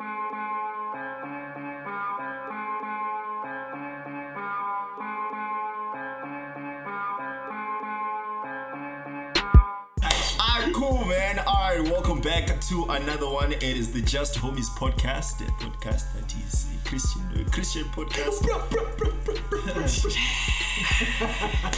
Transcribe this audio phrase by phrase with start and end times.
[0.00, 0.21] Alright,
[12.22, 13.52] welcome back to another one.
[13.52, 18.42] It is the Just Homies podcast, a podcast that is a Christian, a Christian podcast.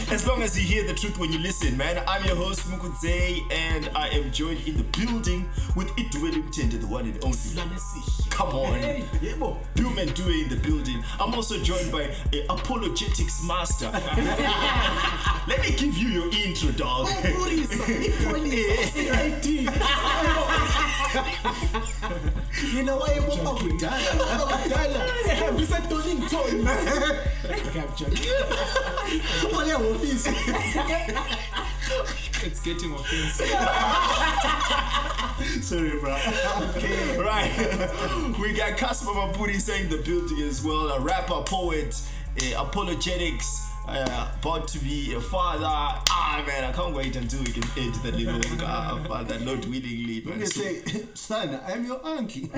[0.13, 2.03] as long as you hear the truth when you listen, man.
[2.07, 6.87] I'm your host Mukudze, and I am joined in the building with Idwele Mtende, the
[6.87, 7.37] one and only.
[8.31, 8.81] Come on.
[9.75, 11.03] Doom and Due in the building.
[11.21, 13.91] I'm also joined by a apologetics master.
[15.47, 17.09] Let me give you your intro, dog.
[22.77, 24.11] yena wayebopha kudala
[24.63, 26.69] kudala ehambisa donington
[29.59, 30.31] olehofisi
[32.47, 33.49] It's getting offensive.
[35.63, 36.15] Sorry, bro.
[36.77, 37.19] Okay.
[37.19, 38.37] Right.
[38.39, 40.91] we got Casper Mapuri saying the building as well.
[40.91, 41.99] A rapper, poet,
[42.43, 45.65] uh, apologetics, uh, about to be a father.
[45.67, 50.23] Ah, man, I can't wait until we can edit the little uh, father, not willingly.
[50.25, 50.41] Man.
[50.41, 50.83] You say,
[51.15, 52.43] son, I'm your uncle.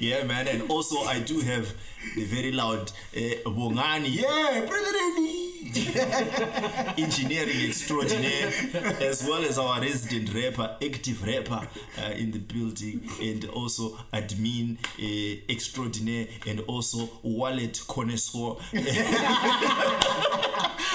[0.00, 0.48] yeah, man.
[0.48, 1.72] And also, I do have
[2.14, 4.14] the very loud uh, Bongani.
[4.14, 5.55] Yeah, president.
[6.98, 8.52] engineering extraordinaire,
[9.00, 11.66] as well as our resident rapper, active rapper
[11.98, 18.56] uh, in the building, and also admin uh, extraordinaire, and also wallet connoisseur.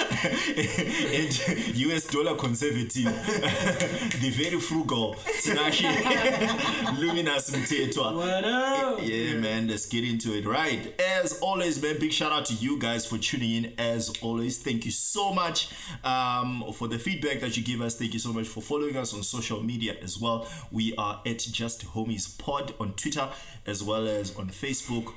[0.24, 3.04] and US dollar conservative,
[4.20, 5.82] the very frugal Tinashe
[6.98, 9.00] Luminous Mtetwa.
[9.02, 10.46] Yeah, man, let's get into it.
[10.46, 11.00] Right.
[11.00, 13.72] As always, man, big shout out to you guys for tuning in.
[13.78, 15.70] As always, thank you so much
[16.04, 17.96] um, for the feedback that you give us.
[17.96, 20.46] Thank you so much for following us on social media as well.
[20.70, 23.28] We are at Just Homies Pod on Twitter
[23.66, 25.12] as well as on Facebook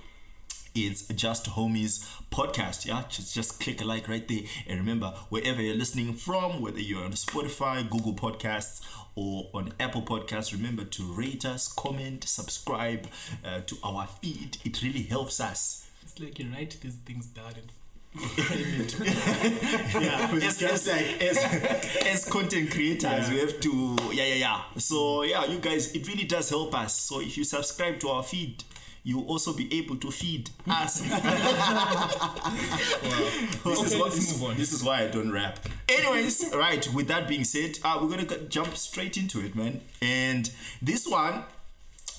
[0.76, 3.04] it's just homies podcast yeah?
[3.10, 4.42] Just just click a like right there.
[4.68, 8.82] And remember wherever you're listening from whether you're on spotify google podcasts
[9.16, 13.08] or on apple podcasts remember to rate us comment subscribe
[13.44, 14.58] uh, to our feed.
[14.66, 15.90] It really helps us.
[16.04, 17.72] It's like you write these things down and
[20.02, 21.38] Yeah, as, just as, like, as,
[22.06, 24.62] as content creators we have to yeah yeah yeah.
[24.78, 27.00] So yeah you guys it really does help us.
[27.00, 28.64] So if you subscribe to our feed
[29.06, 31.00] you will also be able to feed us
[33.64, 34.58] this, is what, this, move on.
[34.58, 35.60] this is why I don't rap.
[35.88, 39.82] Anyways, right, with that being said, uh, we're gonna jump straight into it, man.
[40.02, 40.50] And
[40.82, 41.44] this one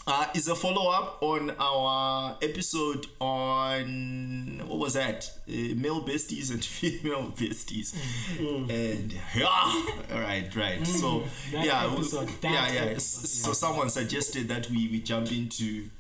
[0.07, 5.29] uh, is a follow up on our episode on what was that?
[5.49, 7.95] Uh, male besties and female besties.
[8.39, 10.87] And yeah, all right, right.
[10.87, 12.81] So that yeah, episode, that yeah, yeah.
[12.91, 15.91] episode, S- So someone suggested that we we jump into.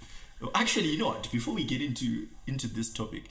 [0.54, 1.30] Actually, you know what?
[1.32, 3.24] Before we get into into this topic,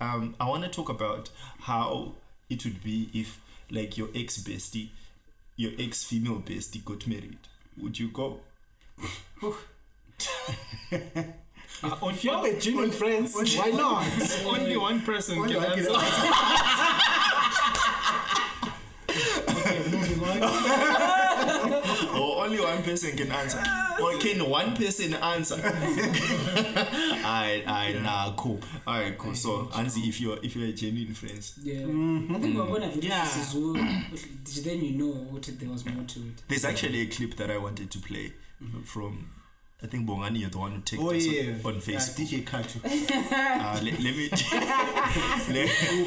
[0.00, 1.30] um, I want to talk about
[1.60, 2.14] how
[2.48, 3.40] it would be if,
[3.70, 4.90] like, your ex bestie,
[5.56, 7.38] your ex female bestie got married.
[7.80, 8.40] Would you go?
[11.82, 14.06] Uh, on, if you're genuine friends, why not?
[14.46, 15.92] only one person Only can one can answer.
[20.42, 20.88] or
[22.42, 23.62] only one person can answer
[24.02, 25.54] or can one person answer
[27.24, 31.58] alright alright nah cool alright cool so Anzi if you're if you're a genuine friends
[31.62, 31.82] Yeah.
[31.82, 32.34] Mm-hmm.
[32.36, 33.24] I think we're gonna video Yeah.
[33.24, 33.74] this as well.
[33.74, 36.42] Then you know what there was more to it.
[36.48, 38.32] there's actually a clip that I wanted to play
[38.62, 38.82] mm-hmm.
[38.82, 39.30] from
[39.82, 42.28] I think Bongani you're the one who took Oh this yeah, on, on Yeah, Facebook
[42.28, 42.80] DJ Katu.
[42.84, 44.40] uh, let, let me let,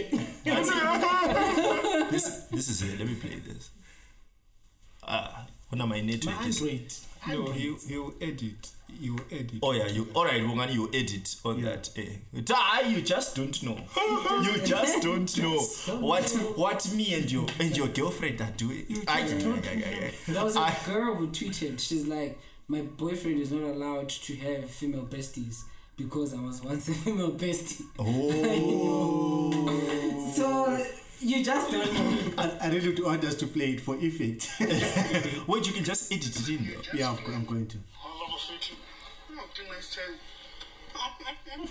[2.10, 3.70] this this is it let me play this
[5.02, 5.28] uh
[5.70, 6.92] one of my network is Android.
[7.28, 8.70] No, he he'll edit.
[9.00, 9.58] He'll edit.
[9.62, 11.70] Oh yeah, you all right, Bongani, you edit on Yeah.
[11.70, 11.90] that.
[11.96, 12.42] Eh.
[12.52, 13.78] Ah, you just don't know.
[14.42, 15.58] you just don't know
[16.00, 18.84] what what me and your and your girlfriend are doing.
[18.88, 20.10] Yeah, yeah, yeah, yeah, yeah.
[20.28, 21.80] There was a I- girl who tweeted.
[21.80, 25.62] She's like, "My boyfriend is not allowed to have female besties
[25.96, 29.52] because I was once a female bestie." Oh,
[30.34, 30.84] So
[31.20, 32.32] you just don't know.
[32.38, 34.50] I, I really want us to play it for effect.
[35.48, 36.98] wait, you can just edit it in though.
[36.98, 37.78] yeah, of course, I'm going to.
[39.64, 40.18] Hello, sweetie.
[40.94, 41.62] Oh, do time.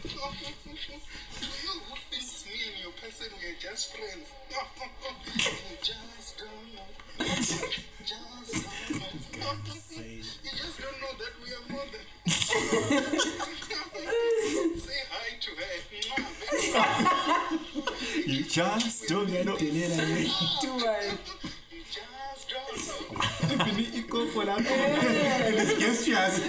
[0.00, 4.26] Do you who thinks me and your person we're just friends?
[5.36, 6.90] you just don't know.
[7.26, 7.62] Just
[8.10, 8.42] don't
[9.38, 9.54] know.
[10.02, 12.04] you just don't know that we are more than.
[14.80, 15.74] Say hi to her.
[18.26, 19.56] You just don't know.
[19.56, 21.59] Too much.
[22.80, 24.74] Just ikopo lapho
[25.58, 26.40] His gestures.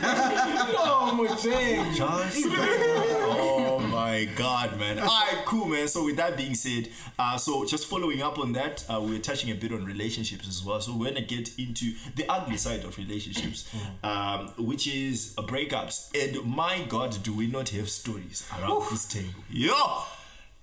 [1.14, 5.00] mojeng Just oh my god man.
[5.00, 5.88] All right cool man.
[5.88, 6.90] So with that being said
[7.20, 10.64] uh so just following up on that uh we're touching a bit on relationships as
[10.64, 10.80] well.
[10.82, 13.70] So we're gonna get into the ugly side of relationships
[14.04, 16.10] um which is breakups.
[16.16, 19.44] And my god do we not have stories around this table?
[19.50, 19.74] Yo!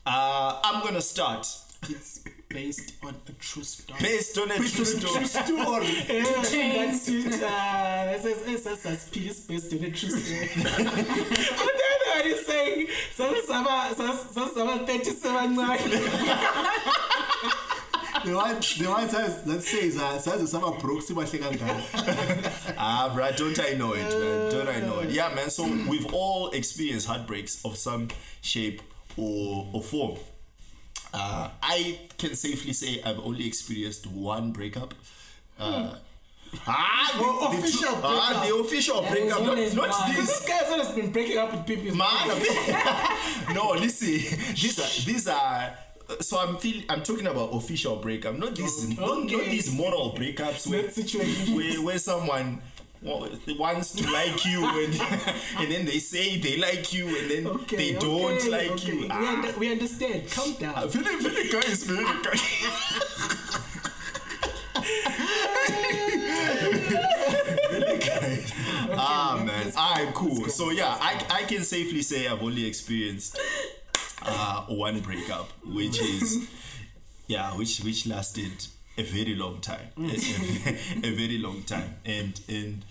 [0.06, 1.46] Uh i'm gonna start.
[1.88, 3.98] It's based on a true story.
[4.00, 5.86] based on a true story story.
[6.50, 7.06] Chains.
[7.40, 10.48] That's based on a true story.
[10.56, 12.86] But then what he's saying,
[13.16, 15.56] sasizaba sasizaba 37
[18.24, 21.28] The one, the one says, that says, uh, says some broke, see what
[22.76, 24.50] Ah, bruh, don't I know it, man?
[24.50, 25.10] Don't I know it?
[25.10, 25.50] Yeah, man.
[25.50, 28.08] So we've all experienced heartbreaks of some
[28.40, 28.82] shape
[29.16, 30.18] or, or form.
[31.14, 34.94] Uh, I can safely say I've only experienced one breakup.
[35.58, 35.94] Uh,
[36.66, 38.48] Ah, the, the official true- ah, breakup.
[38.48, 40.16] the official There breakup, not, not this.
[40.16, 41.94] This guy's always been breaking up with people.
[41.94, 42.08] Man,
[43.54, 44.08] no, listen.
[44.54, 45.74] These are these are.
[46.20, 50.66] So I'm feel I'm talking about official breakup, not these not, not these moral breakups
[50.66, 52.62] where Not where, where someone
[53.02, 53.28] wa-
[53.58, 54.94] wants to like you and,
[55.58, 58.92] and then they say they like you and then Okay, they don't okay, like okay.
[58.92, 59.00] you.
[59.02, 60.30] We, Ah, under, we understand.
[60.30, 60.74] Calm down.
[60.74, 62.42] I feel it, feel it, guys, feel it, guys.
[68.92, 70.48] ah man, alright, cool.
[70.48, 73.38] So yeah, I I can safely say I've only experienced
[74.22, 76.48] uh one breakup, which is
[77.26, 78.52] yeah, which which lasted
[78.98, 80.10] a very long time, mm.
[80.10, 82.84] a, a- a very long time, and and.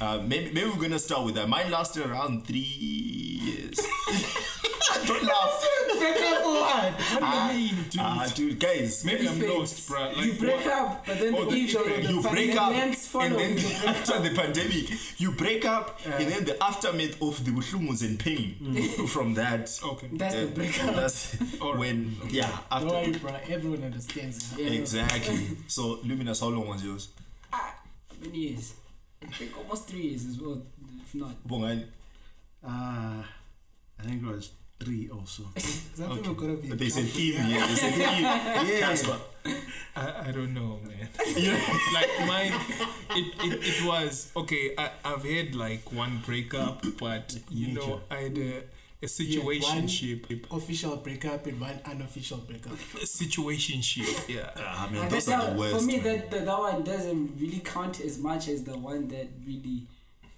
[0.00, 1.48] Uh, maybe, maybe we're gonna start with that.
[1.48, 3.76] Mine lasted around three years.
[5.06, 5.64] Don't laugh.
[5.98, 6.92] Breakup for what?
[6.92, 7.84] What do you mean?
[7.98, 9.04] Ah, dude, guys.
[9.04, 9.52] maybe i'm Effect.
[9.58, 12.06] lost bruh you break what- up, but then Oh, the the ego, effect.
[12.06, 14.90] the you break up and then you break after the pandemic
[15.20, 18.54] you break up and then the aftermath of the buhlumus and pain
[19.08, 20.94] from that okay That's uh, the breakup.
[20.94, 23.34] that's when yeah Don't worry, bro.
[23.48, 24.54] Everyone understands.
[24.56, 24.70] Yeah.
[24.70, 27.08] exactly so luminous how long was yours
[27.52, 27.74] Ah,
[28.22, 28.74] many years?
[29.22, 30.62] I think almost three years as well,
[31.00, 31.34] if not.
[31.46, 31.84] Bongani?
[32.64, 33.22] Uh,
[33.98, 35.44] I think it was three also.
[35.56, 36.54] Something okay.
[36.54, 39.18] be there's an eve here there's an eve Casper
[39.96, 41.08] I, I don't know, man.
[41.94, 42.52] like mine,
[43.10, 44.72] it, it, it was okay.
[44.78, 48.62] I, I've had like one breakup, but you know, I had a,
[49.02, 50.50] a situationship.
[50.50, 52.72] Official breakup and one unofficial breakup.
[52.72, 54.50] A situationship, yeah.
[54.56, 57.38] ah man And those that- are the worst for me, that, that that one doesn't
[57.40, 59.86] really count as much as the one that really.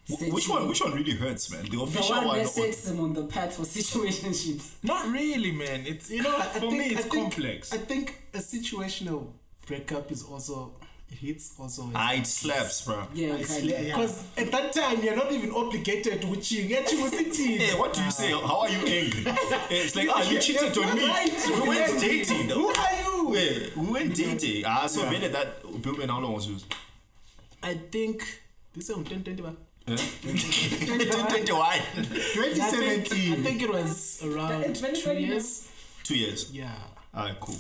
[0.09, 2.83] Wh- which one which one really hurts man the The official one one that sets
[2.83, 4.73] them on the path for situationships.
[4.83, 5.87] Not really, man.
[5.87, 7.73] It's You know, I for think, me, it's I think, complex.
[7.73, 9.29] I think a situational
[9.67, 10.73] breakup is also
[11.12, 11.91] it hits also.
[11.95, 13.85] ah it slaps bro Yeah, kind of.
[13.85, 16.67] Because at that time you're not even obligated to cheat.
[16.71, 17.59] Yet you were sitting.
[17.59, 18.31] Hey, what do you say?
[18.31, 19.25] How are you angry?
[19.71, 21.07] It's like, ah, you Yeah, cheated on me.
[21.07, 21.33] right.
[21.55, 22.49] We went dating.
[22.51, 23.29] Who are you?
[23.31, 24.65] Wait, we went dating.
[24.67, 25.49] Ah, so really that
[25.83, 26.65] Billman, how long was yours?
[27.62, 28.23] I think
[28.75, 29.43] this is on 2020.
[29.43, 29.53] ba?
[29.89, 29.97] Eh?
[29.97, 31.61] 2021.
[31.61, 31.79] I
[32.71, 35.69] think, I think it was around two 20 years.
[36.05, 36.51] Two years.
[36.53, 36.71] Yeah.
[37.15, 37.57] Ah, cool.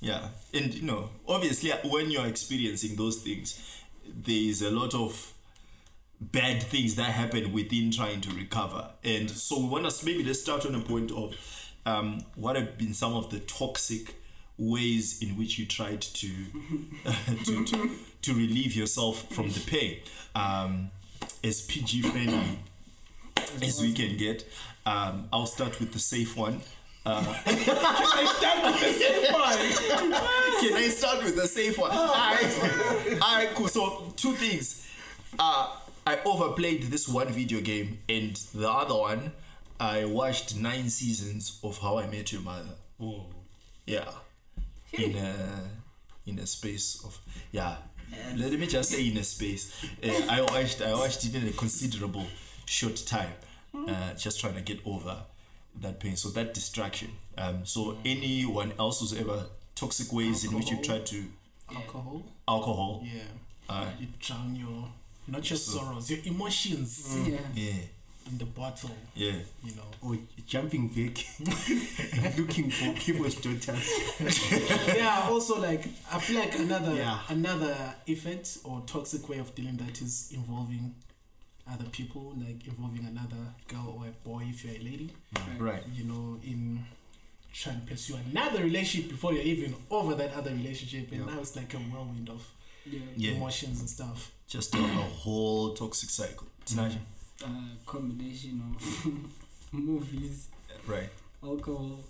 [0.00, 5.32] Yeah, and you know, obviously, when you're experiencing those things, there is a lot of
[6.20, 8.90] bad things that happen within trying to recover.
[9.04, 11.34] And so, we want to maybe let's start on a point of
[11.84, 14.14] um, what have been some of the toxic
[14.56, 16.28] ways in which you tried to
[17.44, 17.90] to, to
[18.22, 19.98] to relieve yourself from the pain.
[20.34, 20.90] Um,
[21.42, 22.58] as PG friendly
[23.62, 24.44] as we can get.
[24.86, 26.62] Um, I'll start with the safe one.
[27.08, 30.60] Uh, Can I start with the safe one?
[30.60, 31.90] Can I start with the safe one?
[31.90, 33.68] Oh, Alright, alright, cool.
[33.68, 34.86] So two things.
[35.38, 35.74] Uh,
[36.06, 39.32] I overplayed this one video game, and the other one,
[39.80, 42.74] I watched nine seasons of How I Met Your Mother.
[42.98, 43.24] Whoa.
[43.86, 44.10] Yeah,
[44.92, 45.70] in a
[46.26, 47.18] in a space of
[47.52, 47.76] yeah.
[48.36, 49.82] Let me just say in a space.
[50.04, 52.26] Uh, I watched I watched it in a considerable
[52.66, 53.32] short time.
[53.74, 55.16] Uh, just trying to get over
[55.82, 56.16] that pain.
[56.16, 57.10] So that distraction.
[57.36, 59.44] Um, so anyone else who's ever
[59.74, 61.24] toxic ways in which you try to
[61.74, 62.22] Alcohol.
[62.48, 63.04] alcohol.
[63.04, 63.22] Yeah.
[63.68, 64.88] Uh, You drown your
[65.26, 67.36] not your sorrows, your emotions Yeah.
[67.54, 67.72] yeah,
[68.30, 68.90] in the bottle.
[69.14, 69.32] yeah.
[69.62, 69.82] You know.
[70.02, 70.16] Or
[70.46, 71.18] jumping back,
[72.38, 73.90] looking for people's daughters.
[74.96, 75.28] yeah.
[75.30, 77.18] Also, like I feel like another Yeah.
[77.28, 80.94] another effect or toxic way of dealing that is involving
[81.72, 85.10] other people, like involving another girl or a boy if you're a lady.
[85.58, 85.82] Right.
[85.94, 86.84] You know, in
[87.52, 91.34] trying to pursue another relationship before you're even over that other relationship, and Yeah.
[91.34, 92.42] now it's like a whirlwind of
[92.84, 93.00] Yeah.
[93.16, 93.32] Yeah.
[93.32, 94.30] emotions and stuff.
[94.46, 94.82] Just a, a
[95.22, 96.46] whole toxic cycle.
[96.64, 96.98] Tinashe.
[97.44, 97.48] Uh,
[97.86, 99.06] combination of
[99.72, 100.48] movies,
[100.86, 101.10] Right.
[101.42, 102.00] alcohol,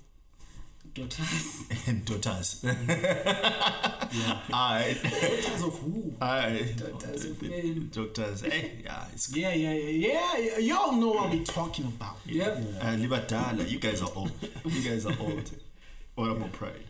[0.95, 1.65] daughters.
[1.87, 2.65] And daughters.
[4.13, 4.39] Yeah.
[4.53, 5.03] Alright.
[5.03, 6.13] Daughters of who?
[6.23, 6.77] Alright.
[6.77, 7.89] Daughters of men.
[7.93, 8.41] Daughters.
[8.43, 10.59] Hey, yeah, it's Yeah, yeah, yeah, yeah, yeah.
[10.59, 12.17] Y'all know what we're talking about.
[12.27, 12.57] Yep.
[12.81, 13.69] uh, Libadala.
[13.69, 14.33] You guys are old.
[14.65, 15.51] You guys are old.
[16.15, 16.85] What about pride?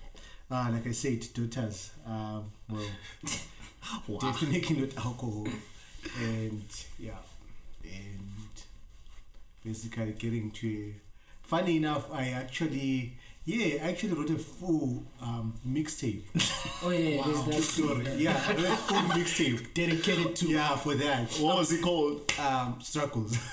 [0.51, 1.91] Ah, like I said, daughters.
[2.07, 2.83] Um, well,
[4.07, 4.19] Wow.
[4.21, 5.47] definitely not alcohol,
[6.21, 6.63] and
[6.99, 7.13] yeah,
[7.85, 8.51] and
[9.65, 10.69] basically getting to.
[10.69, 10.95] A,
[11.43, 13.17] funny enough, I actually.
[13.49, 16.23] Yeah, I actually wrote a full um, mixtape.
[16.85, 17.25] Oh yeah, Wow.
[17.25, 17.63] there's that.
[17.63, 18.23] Sorry.
[18.23, 19.73] Yeah, I wrote a full mixtape.
[19.73, 21.33] Dedicated to Yeah, for that.
[21.41, 22.31] What was it called?
[22.39, 23.33] Um, struggles.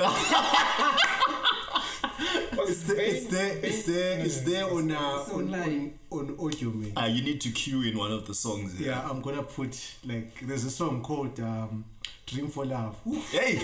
[2.67, 4.97] it's there, it's there, it's there, it's there on, uh,
[5.31, 6.91] on, on, on audio, man.
[6.97, 8.77] Ah, you need to cue in one of the songs.
[8.79, 11.85] Yeah, I'm gonna put like there's a song called um,
[12.25, 13.19] "Dream for Love." Woo.
[13.31, 13.61] Hey.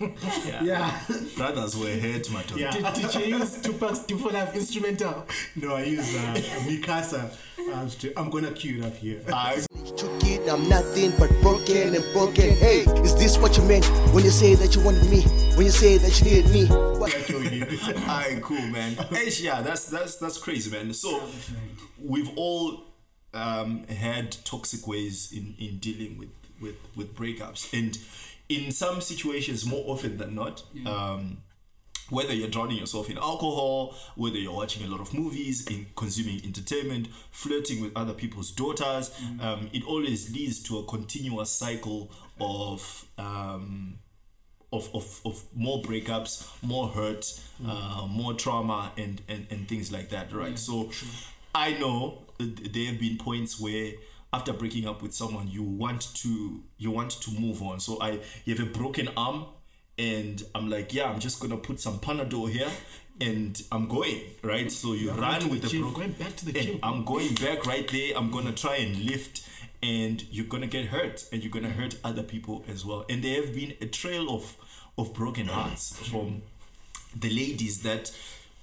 [0.46, 0.62] yeah.
[0.62, 1.00] Yeah,
[1.36, 2.58] Brothers were hurt, my dog.
[2.58, 2.70] Yeah.
[2.70, 5.26] Did, did you use Tupac's for Love instrumental?
[5.56, 6.34] no, I use uh,
[6.66, 7.32] Mikasa.
[7.58, 9.22] Uh, I'm gonna cue it up here.
[9.32, 9.54] Ah,
[9.96, 12.50] Took I'm nothing but broken and broken.
[12.56, 15.22] Hey, is this what you meant when you say that you wanted me?
[15.54, 16.66] When you say that you needed me?
[16.66, 17.14] What?
[18.02, 18.94] Alright, cool, man.
[19.10, 20.92] Hey, yeah, that's that's that's crazy, man.
[20.94, 21.22] So
[22.02, 22.84] we've all
[23.32, 26.28] um, had toxic ways in in dealing with
[26.62, 27.98] with with breakups, and
[28.48, 30.62] in some situations, more often than not.
[30.86, 31.38] Um,
[32.10, 36.42] whether you're drowning yourself in alcohol, whether you're watching a lot of movies, in consuming
[36.44, 43.06] entertainment, flirting with other people's daughters, um, it always leads to a continuous cycle of
[43.16, 43.98] um,
[44.72, 50.08] of, of, of more breakups, more hurt, uh, more trauma, and, and, and things like
[50.10, 50.58] that, right?
[50.58, 50.90] so
[51.54, 53.92] I know th- there have been points where
[54.32, 57.80] after breaking up with someone, you want to you want to move on.
[57.80, 59.46] So I you have a broken arm,
[59.98, 62.70] and I'm like, yeah, I'm just gonna put some Panadol here,
[63.20, 64.70] and I'm going right.
[64.72, 65.94] So you Going run with the the broken.
[66.00, 66.78] going back to the gym.
[66.82, 68.16] I'm going back right there.
[68.16, 69.46] I'm gonna try and lift,
[69.82, 73.04] and you're gonna get hurt, and you're gonna hurt other people as well.
[73.08, 74.56] And there have been a trail of
[74.98, 76.42] of broken hearts from
[77.18, 78.10] the ladies that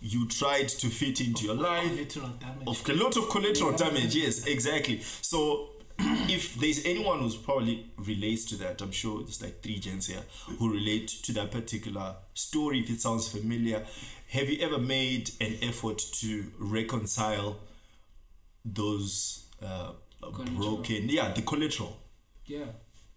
[0.01, 2.15] you tried to fit into your life
[2.67, 8.45] of a lot of collateral damage yes exactly so if there's anyone who's probably relates
[8.45, 10.23] to that i'm sure there's like three gens here
[10.57, 13.83] who relate to that particular story if it sounds familiar
[14.29, 17.57] have you ever made an effort to reconcile
[18.63, 19.91] those uh,
[20.55, 21.97] broken yeah the collateral
[22.45, 22.65] Yeah.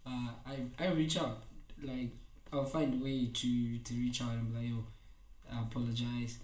[0.07, 1.43] Uh, I I reach out.
[1.83, 2.11] Like
[2.53, 4.85] I'll find a way to to reach out and be like, yo,
[5.53, 6.39] I apologize.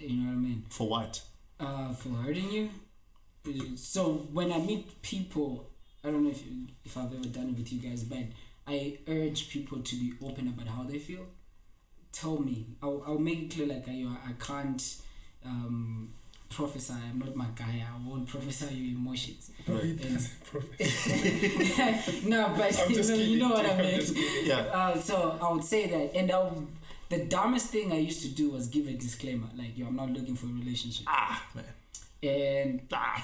[0.00, 0.64] You know what I mean?
[0.68, 1.22] for what
[1.60, 2.70] Uh, for hurting you.
[3.76, 5.68] So when I meet people,
[6.02, 6.42] I don't know if
[6.84, 8.24] if I've ever done it with you guys, but
[8.66, 11.26] I urge people to be open about how they feel.
[12.12, 12.66] Tell me.
[12.82, 14.96] I'll, I'll make it clear like I, I can't
[15.44, 16.12] um,
[16.48, 16.94] prophesy.
[16.94, 17.84] I'm not my guy.
[17.86, 19.50] I won't prophesy your emotions.
[19.66, 20.00] And-
[22.30, 24.00] no, but I'm you know, you know what I mean.
[24.44, 26.66] yeah Uh, so I would say that, and I'll,
[27.14, 30.10] the dumbest thing I used to do was give a disclaimer, like, "Yo, I'm not
[30.10, 31.64] looking for a relationship." ah man
[32.22, 33.22] And ah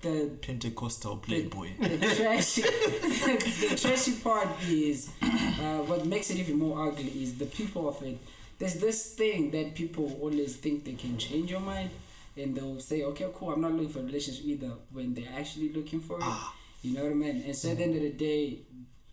[0.00, 2.62] the pentecostal playboy the trashy,
[3.72, 8.02] the trashy part is uh, what makes it even more ugly is the people of
[8.02, 8.18] it.
[8.58, 11.90] There's this thing that people always think they can change your mind,
[12.36, 15.70] and they'll say, "Okay, cool, I'm not looking for a relationship either," when they're actually
[15.70, 16.24] looking for it.
[16.82, 17.42] You know what I mean?
[17.46, 18.60] And so at the end of the day,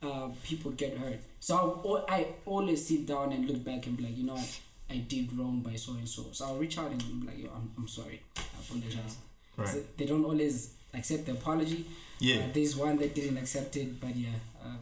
[0.04, 1.20] uh, people get hurt.
[1.40, 4.60] So I, I always sit down and look back and be like, you know what,
[4.90, 6.26] I did wrong by so and so.
[6.32, 9.18] So I'll reach out and be like, yo, I'm, I'm sorry, I apologize.
[9.56, 9.68] Right.
[9.68, 11.86] So they don't always accept the apology.
[12.20, 14.30] yeah Uh, there's one that didn't accept it, but yeah,
[14.64, 14.80] um,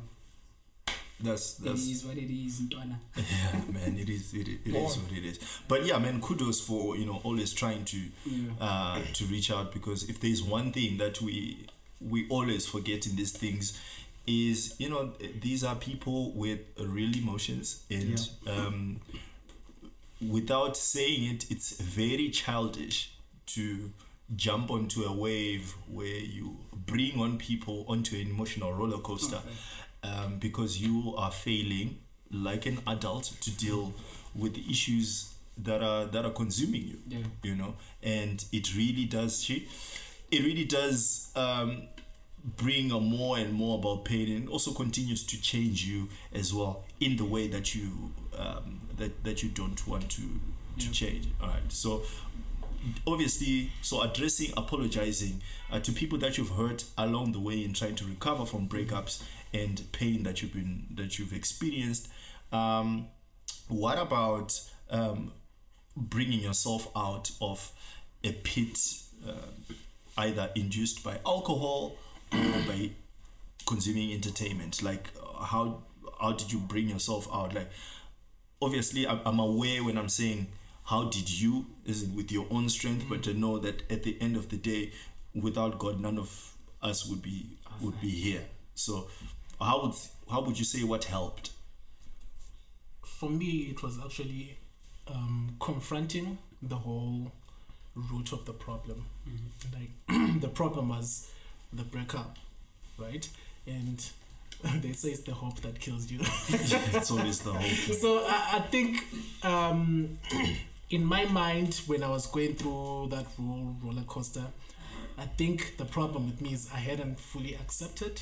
[1.19, 2.59] that's it that's is what it is.
[2.61, 2.97] Ntwana.
[3.17, 6.97] yeah man it is it, it is what it is but yeah man kudos for
[6.97, 8.49] you know always trying to Yeah.
[8.59, 11.65] uh to reach out because if there's one thing that we
[12.01, 13.79] we always forget in these things
[14.27, 18.99] is you know these are people with real emotions and um
[20.29, 23.11] without saying it it's very childish
[23.45, 23.91] to
[24.35, 29.39] jump onto a wave where you bring on people onto an emotional roller coaster
[30.03, 31.97] um, because you are failing
[32.31, 33.93] like an adult to deal
[34.35, 37.19] with the issues that are that are consuming you Yeah.
[37.43, 37.75] you know?
[38.01, 39.67] And it really does she
[40.31, 41.83] it really does um
[42.57, 46.83] bring a more and more about pain and also continues to change you as well
[46.99, 50.21] in the way that you um that that you don't want to
[50.77, 50.91] to Yeah.
[50.91, 52.03] change all right so
[53.07, 57.95] obviously so addressing apologizing uh, to people that you've hurt along the way in trying
[57.95, 59.23] to recover from breakups
[59.53, 62.09] and pain that you've been that you've experienced.
[62.51, 63.07] Um,
[63.67, 64.61] what about
[64.91, 65.31] um,
[65.97, 67.71] bringing yourself out of
[68.23, 68.77] a pit,
[69.27, 69.31] uh,
[70.17, 71.95] either induced by alcohol
[72.67, 72.91] by
[73.65, 74.81] consuming entertainment?
[74.81, 75.09] Like,
[75.41, 75.83] how
[76.19, 77.53] how did you bring yourself out?
[77.53, 77.69] Like,
[78.61, 80.47] obviously, I'm, I'm aware when I'm saying
[80.85, 84.17] how did you is it with your own strength, but to know that at the
[84.21, 84.91] end of the day,
[85.33, 88.45] without God, none of us would be would be here.
[88.75, 89.07] So,
[89.59, 89.95] how would
[90.29, 91.51] how would you say what helped?
[93.03, 94.57] For me, it was actually
[95.07, 97.31] um, confronting the whole
[97.95, 99.05] root of the problem.
[99.73, 99.89] Like
[100.41, 101.29] the problem was
[101.75, 102.37] the breakup,
[102.97, 103.27] right?
[103.67, 104.03] And
[104.81, 106.19] they say it's the hope that kills you.
[106.49, 107.95] it's always the hope.
[107.97, 108.97] so I, I think
[109.43, 110.17] um,
[110.89, 114.45] in my mind when I was going through that roll, roller coaster,
[115.17, 118.21] I think the problem with me is I hadn't fully accepted.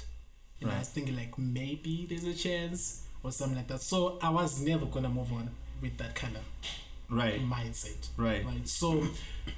[0.62, 3.82] And I was thinking like maybe there's a chance or something like that.
[3.82, 5.50] So I was never gonna move on
[5.82, 6.44] with that kind of
[7.10, 7.42] Right.
[7.42, 8.08] mindset.
[8.16, 8.46] Right.
[8.46, 8.66] Right.
[8.68, 9.06] So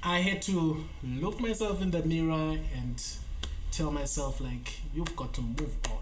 [0.02, 3.00] I had to look myself in the mirror and
[3.76, 5.98] tell myself like you've got to move on.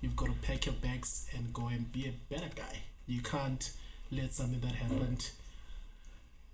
[0.00, 2.78] You've got to pack your bags and go and be a better guy.
[3.06, 3.70] You can't
[4.10, 5.30] let something that happened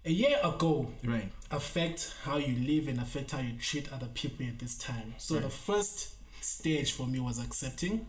[0.05, 1.31] a year ago Right.
[1.51, 5.15] affect how you live and affect how you treat other people at this time.
[5.19, 5.45] So Right.
[5.45, 8.07] the first stage for me was accepting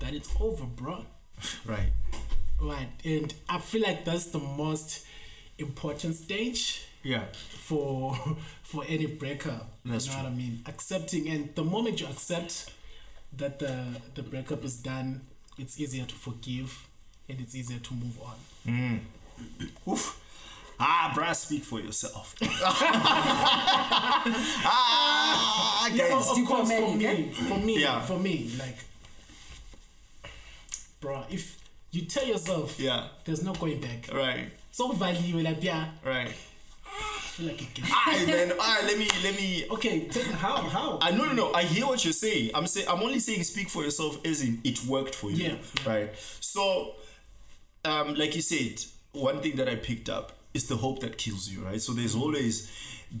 [0.00, 1.06] that it's over, bro.
[1.64, 1.92] Right.
[2.60, 2.88] Right.
[3.04, 5.04] And I feel like that's the most
[5.58, 7.24] important stage Yeah.
[7.32, 8.16] for
[8.62, 9.68] for any breakup.
[9.84, 10.24] That's you know true.
[10.30, 10.62] what I mean?
[10.66, 12.70] Accepting and the moment you accept
[13.36, 13.84] that the
[14.14, 15.20] the breakup is done,
[15.58, 16.88] it's easier to forgive
[17.28, 18.36] and it's easier to move on.
[18.66, 19.00] Mm.
[19.88, 20.20] Oof.
[20.80, 22.34] Ah, bruh, speak for yourself.
[24.66, 26.28] ah, I Yeah, guys.
[26.30, 28.00] of course, for me, for me, Yeah.
[28.00, 28.76] for me, like,
[31.00, 31.58] bro, if
[31.92, 33.08] you tell yourself Yeah.
[33.24, 34.50] there's no going back, Right.
[34.72, 36.34] so value like yeah, Right.
[37.34, 38.52] Feel like it Alright, man.
[38.52, 39.66] Alright, let me let me.
[39.72, 40.08] okay.
[40.34, 40.98] How how?
[41.02, 41.52] I no no no.
[41.52, 42.52] I hear what you're saying.
[42.54, 45.50] I'm saying I'm only saying speak for yourself as in it worked for you.
[45.50, 45.54] Yeah.
[45.84, 46.10] Right.
[46.38, 46.94] So,
[47.84, 51.48] um, like you said, one thing that I picked up is the hope that kills
[51.50, 51.64] you.
[51.64, 51.80] Right.
[51.82, 52.70] So there's always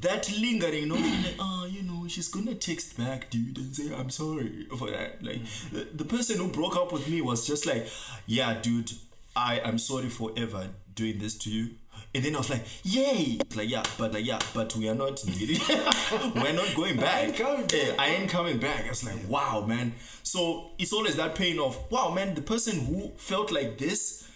[0.00, 4.10] that lingering notion like, oh, you know, she's gonna text back, dude, and say I'm
[4.10, 5.24] sorry for that.
[5.24, 5.40] Like
[5.72, 7.88] the, the person who broke up with me was just like,
[8.26, 8.92] yeah, dude,
[9.34, 11.70] I am sorry for ever doing this to you.
[12.14, 13.38] And then I was like, yay!
[13.54, 17.28] Like, yeah, but like, yeah, but we are not we're not going back.
[17.28, 18.86] I coming Yeah, I ain't coming back.
[18.86, 19.94] I was like, wow, man.
[20.22, 24.28] So it's always that pain of, wow, man, the person who felt like this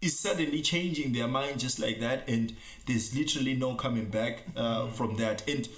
[0.00, 2.54] is suddenly changing their mind just like that, and
[2.86, 5.46] there's literally no coming back uh, from that.
[5.48, 5.68] And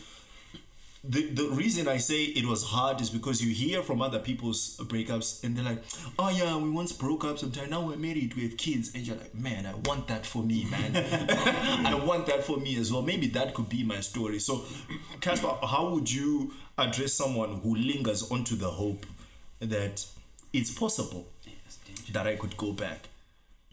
[1.05, 4.77] the, the reason I say it was hard is because you hear from other people's
[4.77, 5.83] breakups and they're like,
[6.17, 8.95] oh yeah, we once broke up sometime, now we're married, we have kids.
[8.95, 10.95] And you're like, man, I want that for me, man.
[11.87, 13.03] I want that for me as well.
[13.03, 14.39] Maybe that could be my story.
[14.39, 14.63] So,
[15.21, 19.05] Casper, how would you address someone who lingers onto the hope
[19.59, 20.07] that
[20.53, 21.27] it's possible
[22.13, 23.09] that I could go back?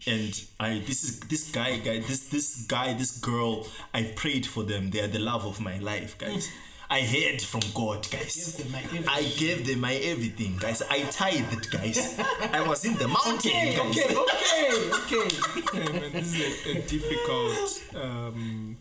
[0.06, 4.62] and I this is this guy guy this this guy this girl I've prayed for
[4.62, 6.50] them they are the love of my life guys
[6.90, 9.08] I heard from God guys Give them my everything.
[9.08, 12.18] I gave them my everything guys I tithed guys
[12.52, 15.26] I was in the mountain Okay, guys okay, okay,
[15.58, 15.78] okay.
[15.78, 18.76] Yeah, man, this is a, a difficult um,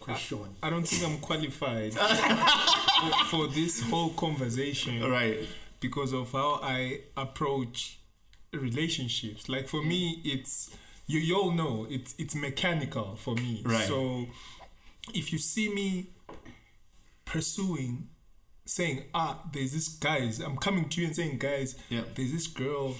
[0.00, 0.38] Question.
[0.62, 5.38] I don't think I'm qualified for, for this whole conversation right
[5.80, 7.98] because of how I approach
[8.52, 9.48] relationships.
[9.48, 10.74] Like for me, it's
[11.06, 13.62] you, you all know it's it's mechanical for me.
[13.64, 13.86] Right.
[13.86, 14.26] So
[15.14, 16.06] if you see me
[17.32, 18.08] pursuing,
[18.64, 22.04] saying, ah, there's this guys, I'm coming to you and saying, guys, Yeah.
[22.14, 22.96] there's this girl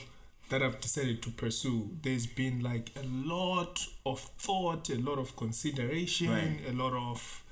[0.51, 1.99] that I've decided to pursue.
[2.03, 6.61] There's been like a lot of thought, a lot of consideration, Right.
[6.69, 7.45] a lot of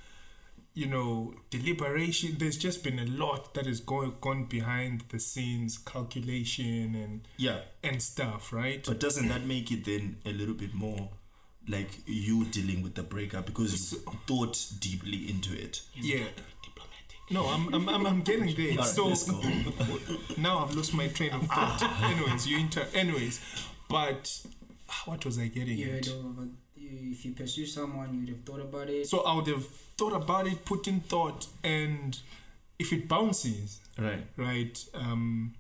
[0.79, 5.79] you know deliberation there's just been a lot that has gone gone behind the scenes
[5.79, 10.75] calculation and yeah and stuff right but doesn't that make it then a little bit
[10.75, 11.09] more
[11.67, 16.25] like you dealing with the breakup because you thought deeply into it yeah
[17.31, 19.41] no I'm, I'm, I'm, I'm getting there Alright, so let's go.
[20.39, 23.41] now i've lost my train of thought anyways you inter anyways
[23.89, 24.41] but
[24.89, 28.45] ah, what was i getting You at would have, if you pursue someone, you'd have
[28.45, 29.07] thought about it.
[29.09, 29.67] so i would have
[29.99, 32.19] thought about it put in thought and
[32.79, 35.55] if it bounces right right um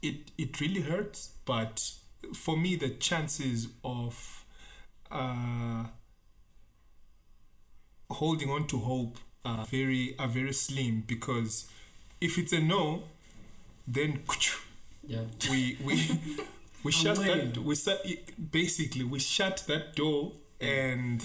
[0.00, 1.92] it it really hurts but
[2.34, 4.44] for me the chances of
[5.10, 5.84] uh
[8.10, 11.66] holding on to hope are very are very slim because
[12.20, 13.02] if it's a no
[13.86, 14.20] then
[15.06, 15.22] Yeah.
[15.50, 16.20] we we
[16.84, 17.52] we shut Amen.
[17.52, 17.74] that we
[18.52, 21.22] basically we shut that door and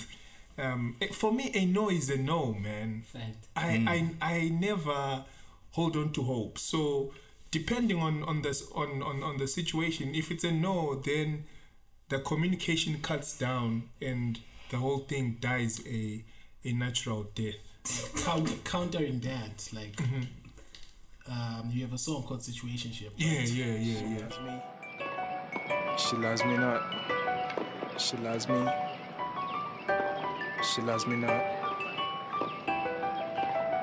[0.57, 3.47] um eh, for me a no is a no man Fact.
[3.55, 5.25] I, I I never
[5.71, 6.57] hold on to hope.
[6.57, 7.13] So
[7.51, 11.45] depending on on this on, on on the situation, if it's a no, then
[12.09, 16.23] the communication cuts down and the whole thing dies a
[16.63, 17.55] a natural death.
[18.23, 19.99] Counter, countering that, like,
[21.29, 23.11] um, you have a song called Situationship.
[23.17, 23.49] Yeah, right?
[23.49, 24.45] yeah, yeah, yeah.
[24.45, 24.61] me.
[25.97, 26.81] She loves me not.
[27.97, 28.67] She loves me.
[30.73, 31.43] She loves me not.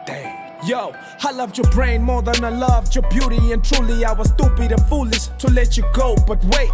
[0.07, 0.43] Dang.
[0.67, 4.29] Yo, I loved your brain more than I loved your beauty, and truly I was
[4.29, 6.17] stupid and foolish to let you go.
[6.27, 6.71] But wait,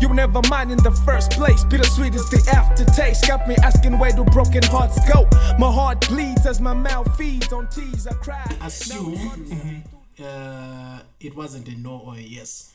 [0.00, 1.64] you were never mine in the first place.
[1.64, 3.26] Bittersweet is the aftertaste.
[3.26, 5.26] Got me asking where do broken hearts go.
[5.58, 8.06] My heart bleeds as my mouth feeds on tears.
[8.06, 8.44] I cry.
[8.62, 9.84] Assume
[10.22, 12.70] uh, it wasn't a no or a yes.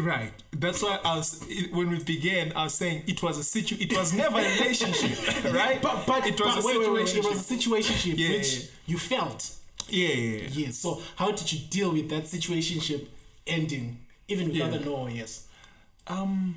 [0.00, 0.32] Right.
[0.52, 2.52] That's why I was when we began.
[2.54, 3.76] I was saying it was a situ.
[3.80, 5.82] It was never a relationship, right?
[5.82, 7.32] But, but it was but a wait, wait, wait, situation.
[7.32, 8.64] it was a situationship Yeah, which yeah.
[8.86, 9.56] you felt.
[9.88, 10.48] Yeah, yeah, yeah.
[10.52, 10.78] Yes.
[10.78, 13.06] So how did you deal with that situationship
[13.46, 14.78] ending, even without Yeah.
[14.78, 15.48] a no or yes?
[16.06, 16.56] Um,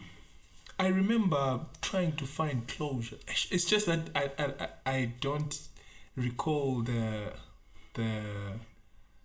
[0.79, 3.17] I remember trying to find closure.
[3.51, 5.59] It's just that I I, I- don't
[6.15, 7.33] recall the
[7.93, 8.21] the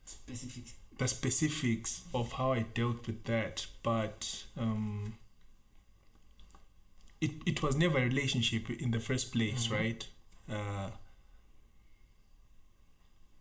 [0.04, 0.64] Specific.
[0.98, 5.14] the specifics of how I dealt with that, but um,
[7.20, 10.06] it it was never a relationship in the first place, right?
[10.50, 10.90] Uh,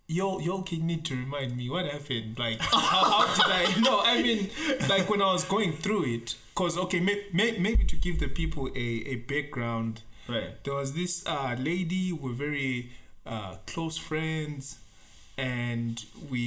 [0.07, 2.37] y'all y'all can need to remind me what happened.
[2.37, 3.45] Like how, how did
[3.77, 3.79] I?
[3.81, 4.49] No, I mean
[4.87, 8.27] like when I was going through it, cause okay, may, may, maybe to give the
[8.41, 9.93] people a a background
[10.35, 10.51] Right.
[10.63, 12.91] there was this uh, lady we're very
[13.33, 14.63] uh, close friends
[15.37, 15.93] and
[16.31, 16.43] we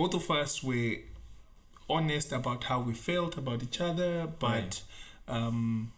[0.00, 0.96] both of us were
[1.88, 4.12] honest about how we felt about each other
[4.46, 4.82] but Right.
[5.36, 5.92] um,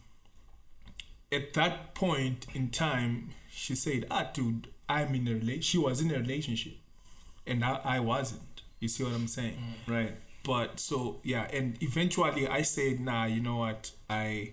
[1.32, 6.00] at that point in time she said ah dude i'm in a relationship she was
[6.04, 6.74] in a relationship
[7.46, 9.56] and I, I wasn't you see what i'm saying
[9.88, 10.14] Right.
[10.44, 13.90] But so yeah and eventually i said nah you know what?
[14.08, 14.52] I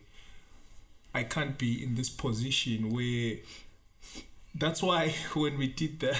[1.13, 3.35] i can't be in this position where
[4.55, 6.17] that's why when we did the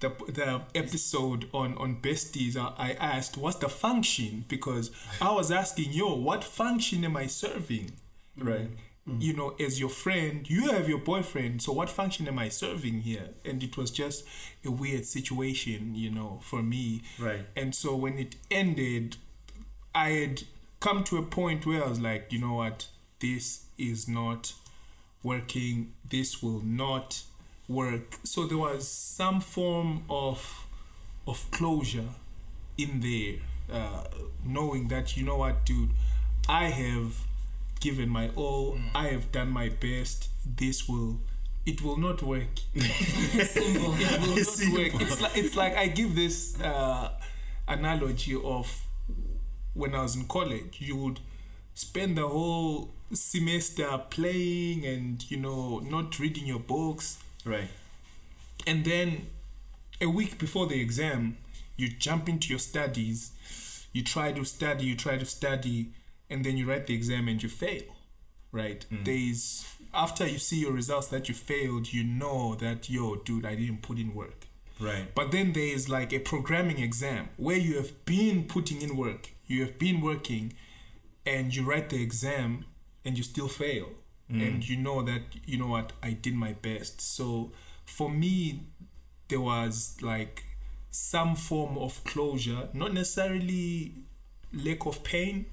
[0.00, 4.46] the, the episode on on besties I, I asked what's the function?
[4.48, 7.92] Because i was asking yo what function am i serving?
[8.36, 8.60] Right.
[8.62, 8.74] Mm-hmm.
[9.18, 11.62] You know, as your friend, you have your boyfriend.
[11.62, 13.30] So what function am I serving here?
[13.44, 14.24] And it was just
[14.64, 17.02] a weird situation, you know, for me.
[17.18, 17.46] Right.
[17.56, 19.16] And so when it ended,
[19.94, 20.42] I had
[20.80, 22.88] come to a point where I was like, you know what,
[23.20, 24.52] this is not
[25.22, 25.92] working.
[26.08, 27.22] This will not
[27.68, 28.18] work.
[28.24, 30.66] So there was some form of
[31.26, 32.08] of closure
[32.76, 33.36] in there,
[33.72, 34.04] uh,
[34.44, 35.90] knowing that you know what, dude,
[36.48, 37.26] I have
[37.80, 38.78] given my all.
[38.94, 40.28] I have done my best.
[40.46, 41.20] This will.
[41.66, 42.48] It will not work.
[42.74, 44.20] it will not
[44.72, 45.00] work.
[45.02, 47.10] It's like it's like I give this uh,
[47.68, 48.84] analogy of
[49.74, 50.76] when I was in college.
[50.80, 51.20] You would
[51.74, 57.68] spend the whole semester playing and you know not reading your books, Right.
[58.66, 59.26] and then
[60.00, 61.36] a week before the exam,
[61.76, 63.32] you jump into your studies.
[63.92, 64.84] You try to study.
[64.86, 65.90] You try to study,
[66.30, 67.82] and then you write the exam and you fail.
[68.52, 68.84] Right?
[68.90, 69.04] Mm.
[69.04, 73.54] There's after you see your results that you failed, you know that yo, dude, I
[73.54, 74.46] didn't put in work.
[74.80, 75.14] Right.
[75.14, 79.30] But then there is like a programming exam where you have been putting in work,
[79.46, 80.54] you have been working,
[81.26, 82.64] and you write the exam
[83.04, 83.90] and you still fail.
[84.32, 84.46] Mm.
[84.46, 87.00] And you know that, you know what, I did my best.
[87.00, 87.52] So
[87.84, 88.62] for me,
[89.28, 90.44] there was like
[90.90, 93.92] some form of closure, not necessarily
[94.52, 95.46] lack of pain,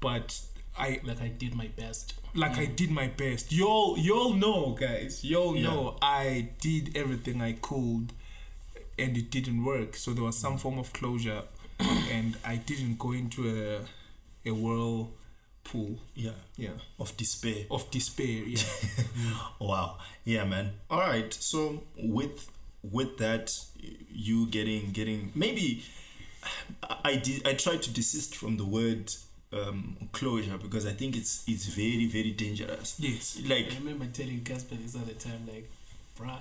[0.00, 0.40] but
[0.78, 2.14] I Like I did my best.
[2.34, 2.76] like I mm.
[2.76, 3.52] did my best.
[3.52, 5.24] Y'all, y'all know, guys.
[5.24, 5.62] Y'all Yeah.
[5.64, 8.12] know I did everything I could,
[8.98, 9.96] and it didn't work.
[9.96, 11.42] So there was some form of closure,
[12.12, 13.80] and I didn't go into a
[14.48, 15.98] a whirlpool.
[16.14, 16.30] Yeah.
[16.56, 17.64] Yeah, Of despair.
[17.70, 18.26] of despair.
[18.46, 18.62] Yeah,
[19.60, 19.98] Wow.
[20.24, 20.72] Yeah, man.
[20.90, 21.32] All right.
[21.32, 22.48] So with
[22.82, 23.58] with that,
[24.10, 25.82] you getting getting maybe
[26.82, 29.12] I I did I tried to desist from the word
[29.52, 32.96] um, closure because I think it's it's very very dangerous.
[32.98, 33.40] yes.
[33.46, 35.68] Like I remember telling Casper this other time, like,
[36.18, 36.40] bruh,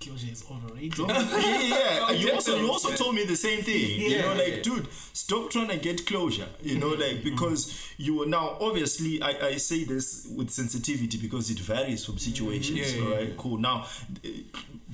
[0.00, 0.98] closure is overrated.
[1.08, 2.10] yeah, yeah.
[2.18, 4.00] You also you also told me the same thing.
[4.00, 4.08] Yeah.
[4.08, 6.48] you know, like, dude, stop trying to get closure.
[6.62, 7.00] You know, mm-hmm.
[7.02, 8.02] like because mm-hmm.
[8.02, 12.30] you are now obviously I, I say this with sensitivity because it varies from mm-hmm.
[12.30, 12.94] situations.
[12.94, 13.58] Yeah, yeah, all right, cool.
[13.58, 13.86] Now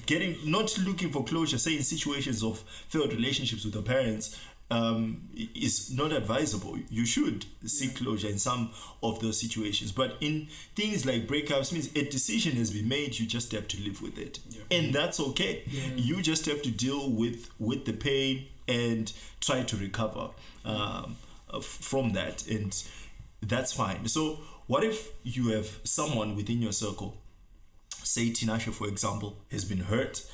[0.06, 4.38] getting not looking for closure, say in situations of failed relationships with the parents.
[4.74, 6.78] Um, is not advisable.
[6.90, 8.70] You should seek closure in some
[9.02, 9.92] of those situations.
[9.92, 13.18] But in things like breakups, means a decision has been made.
[13.18, 14.38] You just have to live with it,
[14.70, 15.62] and that's okay.
[15.96, 20.30] You just have to deal with with the pain and try to recover
[20.64, 21.16] um,
[21.60, 22.82] from that, and
[23.42, 24.08] that's fine.
[24.08, 27.18] So, what if you have someone within your circle?
[28.04, 30.26] say Tinashe, for example, has been hurt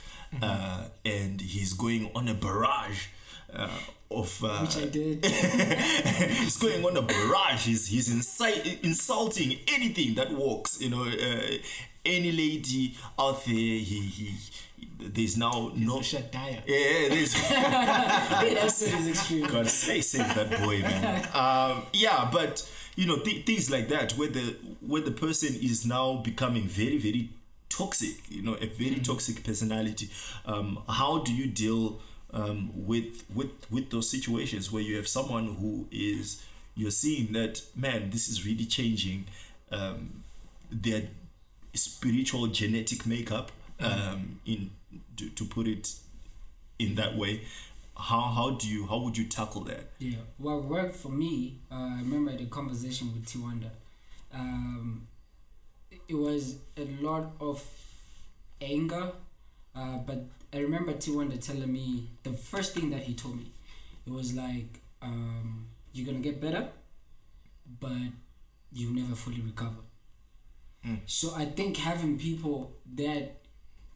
[0.42, 3.07] uh, and he's going on a barrage
[3.54, 3.68] uh,
[4.10, 4.44] of.
[4.44, 5.24] Uh, Which I did.
[5.24, 7.66] he's going on a barrage.
[7.66, 10.80] He's, he's insi- insulting anything that walks.
[10.80, 11.58] You know, uh,
[12.04, 14.34] any lady out there, he, he,
[14.98, 15.98] there's now no.
[15.98, 16.62] He's a Shaddai.
[16.66, 17.34] Yeah, there's.
[17.34, 19.46] Wait, that's extreme.
[19.46, 21.28] God, stay safe, that boy, man.
[21.34, 25.86] Um, yeah, but you know th- things like that, where the where the person is
[25.86, 27.30] now becoming very, very
[27.68, 28.16] toxic.
[28.28, 30.10] You know, a very toxic personality.
[30.46, 32.00] Um, how do you deal
[32.32, 36.44] um, with with with those situations where you have someone who is
[36.76, 39.26] you're seeing that man, this is really changing
[39.72, 40.24] um,
[40.70, 41.02] their
[41.74, 43.52] spiritual genetic makeup.
[43.80, 44.72] Um, in
[45.16, 45.94] to, to put it
[46.78, 47.46] in that way
[48.00, 51.74] how how do you how would you tackle that Yeah, what worked for me, uh,
[51.74, 53.70] I remember the conversation with Tiwanda.
[54.32, 55.06] Um,
[56.08, 57.62] it was a lot of
[58.60, 59.12] anger,
[59.74, 63.52] uh, but I remember Tiwanda telling me the first thing that he told me,
[64.06, 66.70] it was like, um, "You're gonna get better,
[67.80, 68.12] but
[68.72, 69.82] you never fully recover."
[71.06, 73.42] So I think having people that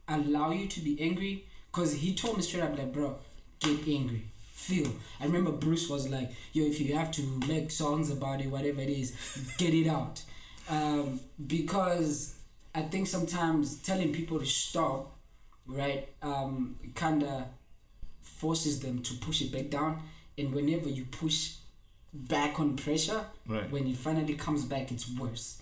[0.06, 3.16] allow you to be angry, because he told me straight up like, bro,
[3.58, 4.90] get angry, feel.
[5.20, 8.80] I remember Bruce was like, yo, if you have to make songs about it, whatever
[8.82, 9.12] it is,
[9.56, 10.22] get it out,
[10.68, 12.34] um, because
[12.74, 15.13] I think sometimes telling people to stop,
[15.66, 17.44] right, um, kind of
[18.22, 20.02] forces them to push it back down,
[20.38, 21.54] and whenever you push
[22.12, 23.68] back on pressure Right.
[23.72, 25.60] when it finally comes back it's worse.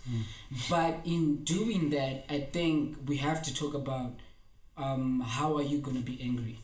[0.68, 4.12] But in doing that i think we have to talk about
[4.76, 6.58] um, how are you going to be angry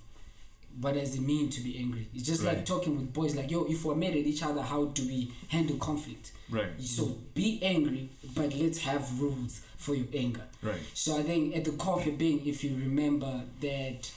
[0.80, 3.64] what does it mean to be angry it's just like talking with boys like yo
[3.64, 8.10] if we're mad at each other how do we handle conflict right so be angry
[8.34, 12.06] but let's have rules for your anger right so I think at the core of
[12.06, 14.10] your being, if you remember that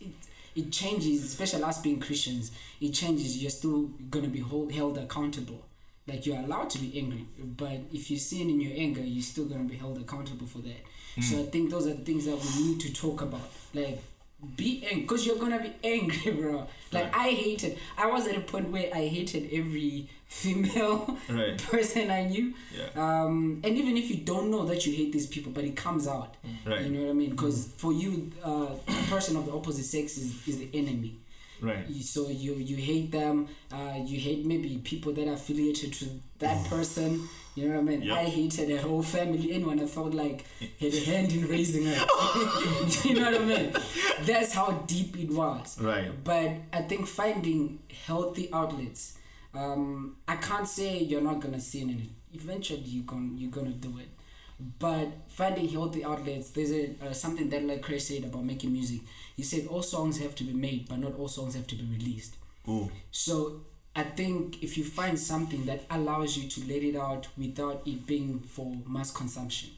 [0.00, 0.10] it,
[0.54, 2.50] it changes, especially us being Christians,
[2.80, 3.38] it changes.
[3.38, 5.64] You're still gonna be hold, held accountable.
[6.06, 9.46] Like you're allowed to be angry, but if you sin in your anger, you're still
[9.46, 10.84] gonna be held accountable for that.
[11.20, 11.42] So hmm.
[11.42, 13.50] I think those are the things that we need to talk about.
[13.74, 14.00] Like
[14.56, 16.66] be angry, because you're gonna be angry, bro.
[16.92, 17.78] Like I hated.
[17.98, 21.56] I was at a point where I hated every female Right.
[21.58, 22.54] person I knew.
[22.76, 25.76] yeah Um, and even if you don't know that you hate these people, but it
[25.76, 26.82] comes out, Right.
[26.84, 27.30] you know what I mean?
[27.30, 31.12] Because for you, uh, a person of the opposite sex is, is the enemy.
[31.60, 33.36] right So you you hate them.
[33.72, 36.06] Uh, you hate maybe people that are affiliated to
[36.38, 37.10] that person.
[37.56, 38.02] You know what I mean?
[38.02, 38.16] Yep.
[38.18, 39.50] I hated her whole family.
[39.52, 40.44] Anyone I felt like
[40.78, 41.92] had a hand in raising her.
[43.02, 43.72] you know what I mean?
[44.24, 45.80] That's how deep it was.
[45.80, 49.16] right But I think finding healthy outlets.
[49.54, 52.10] Um, I can't say you're not gonna sin in it.
[52.34, 54.08] Eventually, you gon' you're gonna do it.
[54.78, 59.00] But finding healthy outlets, there's a uh, something that like Chris said about making music.
[59.34, 61.84] He said all songs have to be made, but not all songs have to be
[61.84, 62.36] released.
[62.68, 63.62] oh So
[63.96, 68.06] I think if you find something that allows you to let it out without it
[68.06, 69.70] being for mass consumption,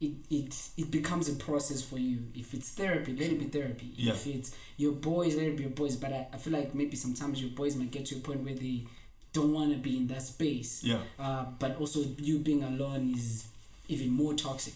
[0.00, 2.18] it, it it becomes a process for you.
[2.34, 3.90] If it's therapy, let it be therapy.
[3.96, 4.12] Yeah.
[4.12, 5.96] If it's your boys, let it be your boys.
[5.96, 8.54] But I, I feel like maybe sometimes your boys might get to a point where
[8.54, 8.84] they
[9.32, 10.82] don't want to be in that space.
[10.84, 13.46] yeah Uh, but also you being alone is
[13.88, 14.74] even more toxic.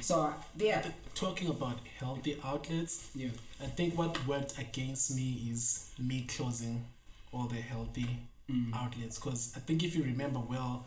[0.00, 0.82] So yeah,
[1.14, 3.28] Talking about healthy outlets, yeah,
[3.62, 6.84] I think what worked against me is me closing
[7.32, 8.06] all the healthy
[8.50, 8.74] Mm.
[8.74, 9.18] outlets.
[9.18, 10.84] Because I think if you remember well,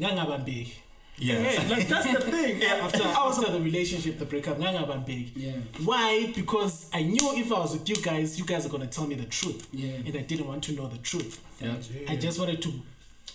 [0.00, 0.72] ngangabambeki.
[1.18, 2.62] yeah Hey, like that's the thing.
[2.62, 5.32] after after the relationship, the breakup, ngangabambeki.
[5.36, 5.52] yeah,
[5.84, 6.32] Why?
[6.34, 9.14] Because I knew if I was with you guys, you guys are gonna tell me
[9.14, 9.94] the truth, yeah.
[10.06, 11.40] and I didn't want to know the truth.
[11.60, 11.74] yeah
[12.08, 12.72] I just wanted to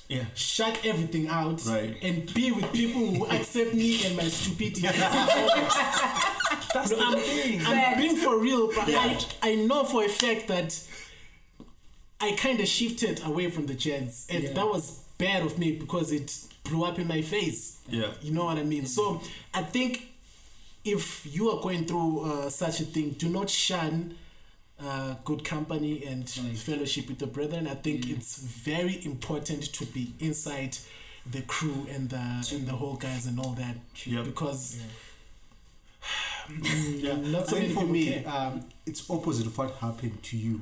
[0.10, 1.96] yeah shut everything out Right.
[2.04, 4.82] and be with people who accept me and my stupidity.
[6.74, 7.62] That's No, the I'm, thing.
[7.66, 9.00] I'm being for real, but Yeah.
[9.42, 10.80] I, I know for a fact that
[12.26, 14.54] I kind of shifted away from the gents, and Yeah.
[14.58, 14.84] that was
[15.18, 16.30] bad of me because it
[16.64, 17.62] blew up in my face.
[17.90, 18.86] yeah You know what I mean?
[18.86, 19.22] So
[19.54, 19.92] I think
[20.96, 21.04] if
[21.36, 24.16] you are going through uh, such a thing, do not shun
[24.88, 26.28] uh, good company and
[26.70, 27.68] fellowship with the brethren.
[27.68, 28.38] I think it's
[28.72, 30.78] very important to be inside
[31.36, 34.26] the crew and the and the whole guys and all that Yep.
[34.26, 34.84] because Yeah.
[37.36, 40.62] not so for me, um, it's opposite of what happened to you.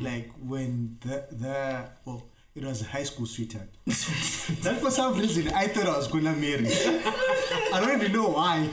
[0.00, 2.24] Like when the the well,
[2.54, 3.68] it was a high school sweetheart.
[3.86, 6.66] that for some reason I thought I was gonna marry.
[7.72, 8.68] I don't even know why,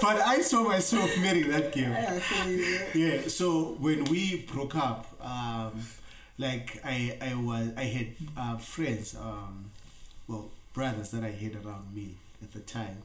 [0.00, 2.20] but I saw myself marrying that girl.
[2.94, 3.28] Yeah.
[3.28, 5.80] So when we broke up, um,
[6.38, 9.70] like I I was I had uh, friends, um,
[10.28, 13.02] well brothers that I had around me at the time,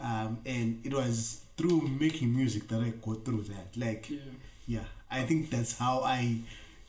[0.00, 3.76] um, and it was through making music that I got through that.
[3.76, 4.18] Like Yeah.
[4.66, 6.38] yeah, I think that's how I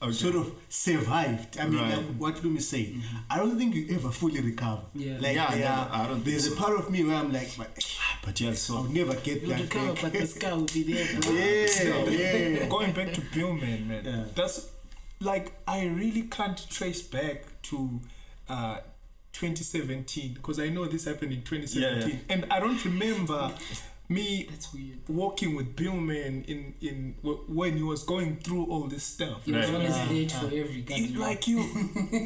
[0.04, 0.12] Okay.
[0.12, 1.58] sort of survived.
[1.60, 1.98] I mean, Right.
[1.98, 2.96] like what Lumi say,
[3.30, 4.82] I don't think you ever fully recover.
[4.94, 5.18] Yeah.
[5.20, 5.90] like Yeah, there never.
[5.92, 6.54] I don't think there's so.
[6.54, 7.70] a part of me where I'm like, but
[8.26, 10.02] But yeah, I'll never get You'll that recover, back.
[10.04, 11.22] but the sky will be there.
[11.22, 11.34] bro.
[11.34, 12.66] yeah, yeah.
[12.68, 14.04] Going back to Billman, man.
[14.06, 14.26] Yeah.
[14.36, 14.70] That's
[15.22, 18.02] like I really can't trace back to
[18.50, 18.78] uh
[19.34, 23.52] 2017 because I know this happened in 2017 Yeah, and I don't remember
[24.14, 25.00] me That's weird.
[25.08, 29.38] walking with Billman in in w- when he was going through all this stuff.
[29.46, 29.76] He was Right.
[29.76, 31.60] always Ah, late for every It, goddamn- like you,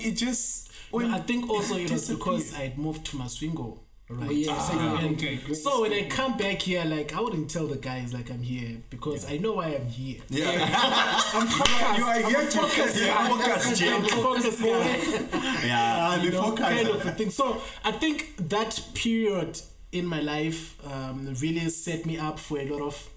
[0.07, 2.53] it just when I think also it was because.
[2.55, 3.79] I'd moved to Masvingo.
[4.09, 4.29] Right.
[4.29, 5.53] Oh, yeah, so Ah, you went okay.
[5.53, 8.77] So when I come back here, like I wouldn't tell the guys like I'm here
[8.89, 10.19] because I know why I'm here.
[10.29, 10.47] yeah,
[11.37, 11.97] I'm focused.
[11.97, 13.27] You are I'm here a to focused yeah, guy.
[13.29, 15.67] focus, I'm a focused guy.
[15.67, 15.97] yeah.
[16.07, 16.65] Ah, you know, focus.
[16.69, 17.31] kind of a thing.
[17.31, 18.17] So I think
[18.55, 19.59] that period
[19.97, 23.09] in my life um, really set me up for a lot of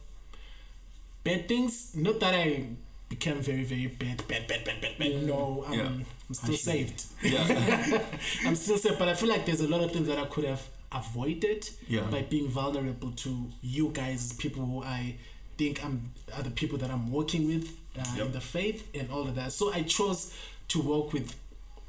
[1.24, 1.92] bad things.
[1.94, 2.66] Not that I
[3.08, 5.08] became very, very bad, bad, bad, bad, bad, bad.
[5.12, 5.20] Yeah.
[5.26, 5.86] No, I'm, Yeah.
[6.28, 7.04] I'm still saved.
[7.22, 8.02] yeah.
[8.46, 10.44] I'm still saved, but I feel like there's a lot of things that I could
[10.44, 10.62] have
[10.92, 12.02] avoided Yeah.
[12.02, 15.16] by being vulnerable to you guys, people who I
[15.58, 18.26] think I'm are the people that I'm working with uh, Yep.
[18.26, 19.52] in the faith and all of that.
[19.52, 20.32] So I chose
[20.68, 21.34] to work with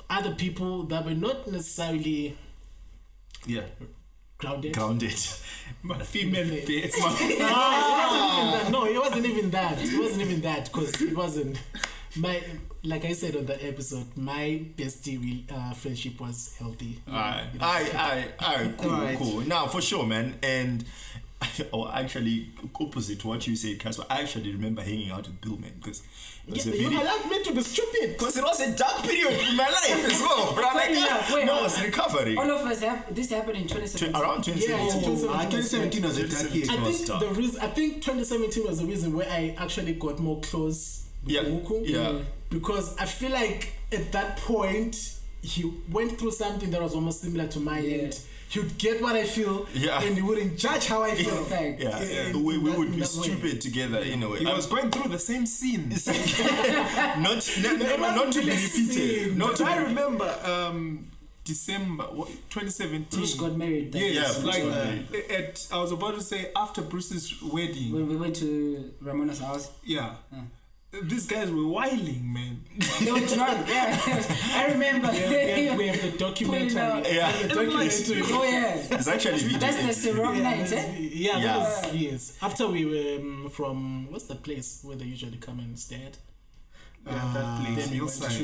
[0.09, 2.37] other people that were not necessarily
[3.45, 3.61] yeah.
[4.41, 4.73] Grounded.
[4.73, 5.15] Grounded.
[5.83, 6.67] my female Faith.
[6.67, 6.95] base.
[7.41, 8.71] Ah, it wasn't even that.
[8.71, 9.81] No, it wasn't even that.
[9.81, 11.59] It wasn't even that because it wasn't
[12.17, 12.41] my.
[12.83, 16.99] Like I said on the episode, my bestie uh, friendship was healthy.
[17.07, 19.17] Alright, You know, alright, alright, alright, cool, Alright.
[19.19, 19.39] cool.
[19.41, 20.33] Now, for sure, man.
[20.41, 20.83] And
[21.71, 22.49] or actually,
[22.79, 26.01] opposite to what you said, Casper, I actually remember hanging out with Billman, because
[26.47, 27.01] it was Yeah, a you very.
[27.01, 28.17] allowed me to be stupid.
[28.17, 30.63] Because it was a dark period in my life as well, bro.
[30.63, 32.37] Like, Funny enough, wait, no, I uh, was recovering.
[32.37, 34.15] All of us have this happened in 2017.
[34.21, 34.69] around 2017.
[34.69, 36.65] Yeah, Ah, 2017 was a dark year.
[36.69, 40.39] I think the reason I think 2017 was the reason where I actually got more
[40.41, 41.81] close with Yeah, Muku.
[41.87, 42.19] yeah.
[42.49, 47.47] Because I feel like at that point he went through something that was almost similar
[47.47, 47.97] to mine Yeah.
[47.97, 48.19] and
[48.51, 50.01] he would get what I feel Yeah.
[50.03, 51.43] and you wouldn't judge how I feel.
[51.45, 51.79] Fact.
[51.81, 53.23] Yeah, Yeah, the way we that- would be that way.
[53.27, 54.39] stupid together in a way.
[54.39, 55.87] He I was going through the same scene.
[57.25, 59.29] not, no, no, It no, wasn't to be repeated.
[59.29, 61.07] seen, Not to I be remember um,
[61.43, 63.19] December what, 2017.
[63.19, 63.91] Bruce got married.
[63.93, 64.41] that Yes, Yeah.
[64.43, 65.07] Bruce like uh, married.
[65.31, 67.91] at I was about to say after Bruce's wedding.
[67.93, 70.41] When we went to Ramona's house, yeah, Uh.
[71.03, 72.63] These guys were whiling, man.
[72.99, 73.67] they were drunk.
[73.69, 73.97] Yeah,
[74.53, 75.09] I remember.
[75.11, 76.79] We have, we have the documentary.
[76.81, 77.11] out.
[77.11, 77.31] Yeah.
[77.43, 78.21] The documentary.
[78.25, 79.59] oh yeah, It's actually video.
[79.59, 80.95] that's the Ciroc Yeah, night, eh?
[80.97, 81.41] yeah, Yeah.
[81.43, 82.37] that was yes.
[82.41, 86.17] After we were um, from what's the place where they usually come and stay at?
[87.05, 87.93] Yeah, that place, Then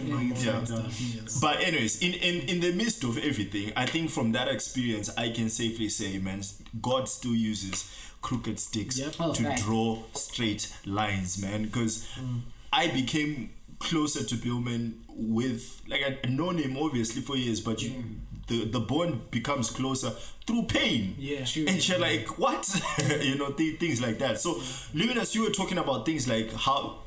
[0.08, 0.64] we went to Yeah.
[0.64, 1.02] stuff.
[1.02, 1.40] Yes.
[1.40, 5.30] But anyways, in, in in the midst of everything, I think from that experience, I
[5.30, 6.42] can safely say, man,
[6.82, 9.16] God still uses crooked sticks Yep.
[9.20, 9.62] Oh, to fact.
[9.62, 11.64] draw straight lines, man.
[11.64, 12.42] Because mm.
[12.74, 17.92] I became closer to Billman with like I'd known him obviously for years, but you,
[17.92, 18.16] mm.
[18.48, 20.12] the the bond becomes closer
[20.46, 21.16] through pain.
[21.18, 21.46] Yeah.
[21.56, 22.70] And you're like, what?
[23.22, 24.40] you know, th- things like that.
[24.40, 24.94] So, mm.
[24.94, 27.00] Luminous, you were talking about things like how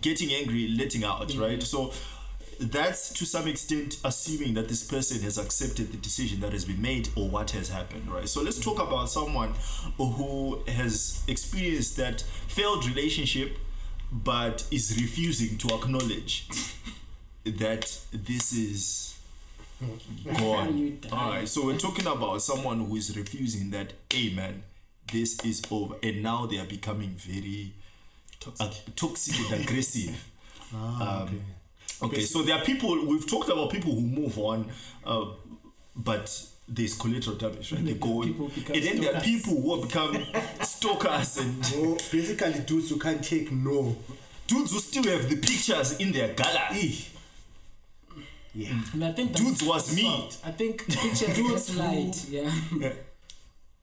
[0.00, 1.62] getting angry, letting out, right?
[1.62, 1.92] So,
[2.66, 6.80] that's to some extent assuming that this person has accepted the decision that has been
[6.82, 8.28] made or what has happened, right?
[8.28, 9.54] So, let's talk about someone
[9.96, 13.58] who has experienced that failed relationship
[14.12, 16.46] but is refusing to acknowledge
[17.44, 19.18] that this is
[20.38, 20.98] gone.
[21.10, 24.62] All right, so we're talking about someone who is refusing that, hey man,
[25.10, 27.72] this is over, and now they are becoming very
[28.38, 30.28] toxic, toxic and aggressive.
[30.74, 31.40] Ah, Um,
[32.02, 32.16] okay.
[32.16, 34.66] Okay, so there are people we've talked about people who move on,
[35.04, 35.26] uh,
[35.96, 37.84] but there's collateral damage, right?
[37.84, 40.24] They go, People and then there are people who become
[40.62, 43.96] stalkers and Oh, basically, dudes who can't take no.
[44.46, 46.94] dudes who still have the pictures in their gallery.
[48.54, 48.68] Yeah.
[48.92, 50.02] And I think Dudes was me.
[50.02, 50.46] soft.
[50.46, 52.26] I think Picture dudes just light.
[52.28, 52.92] Yeah.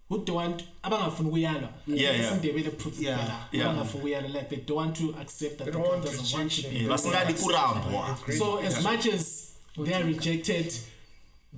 [0.10, 2.20] Who don't want abangafuni ukuyalwa Yeah, yeah.
[2.26, 3.96] isindebele puts it Yeah, better yeah.
[3.96, 6.62] ukuyalwa like they don't want to accept that They the don't girl doesn't want to
[6.62, 6.72] rejection.
[6.72, 8.18] be Yeah, basingani kurambwa.
[8.38, 9.52] so as much as
[9.86, 10.74] they are rejected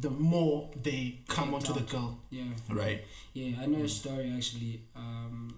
[0.02, 2.43] the more they come onto the girl Yeah.
[2.70, 3.02] Right.
[3.34, 4.80] Yeah, I know a story actually.
[4.95, 5.54] Um,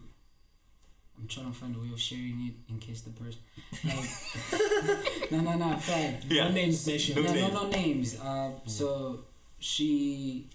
[1.18, 3.39] I'm trying to find a way of sharing it in case the person.
[3.84, 6.18] Like, no, no, no, fine.
[6.30, 6.46] Yeah.
[6.50, 7.24] No names mentioned.
[7.24, 7.54] No No, no, names.
[7.54, 8.20] no names.
[8.20, 9.20] Uh, so
[9.60, 10.48] she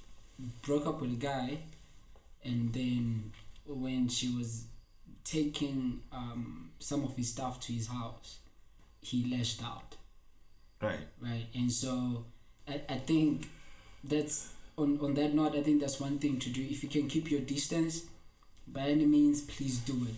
[0.62, 1.58] broke up with a guy,
[2.44, 3.32] and then
[3.66, 4.64] when she was
[5.24, 8.38] taking um, some of his stuff to his house,
[9.00, 9.96] he lashed out.
[10.80, 11.00] Right.
[11.20, 12.24] Right, and so
[12.66, 13.48] I, I think
[14.04, 15.56] that's on on that note.
[15.56, 16.62] I think that's one thing to do.
[16.62, 18.04] If you can keep your distance,
[18.66, 20.14] by any means, please do it.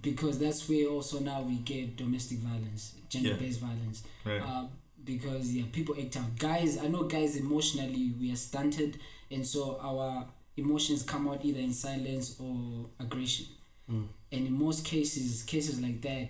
[0.00, 4.40] Because that's where also now we get domestic violence, gender based violence Right.
[4.40, 4.64] uh,
[5.04, 6.38] because yeah, people act out.
[6.38, 8.98] Guys, I know guys emotionally we are stunted,
[9.30, 10.26] and so our
[10.58, 13.46] emotions come out either in silence or aggression.
[13.88, 16.28] And in most cases, cases like that,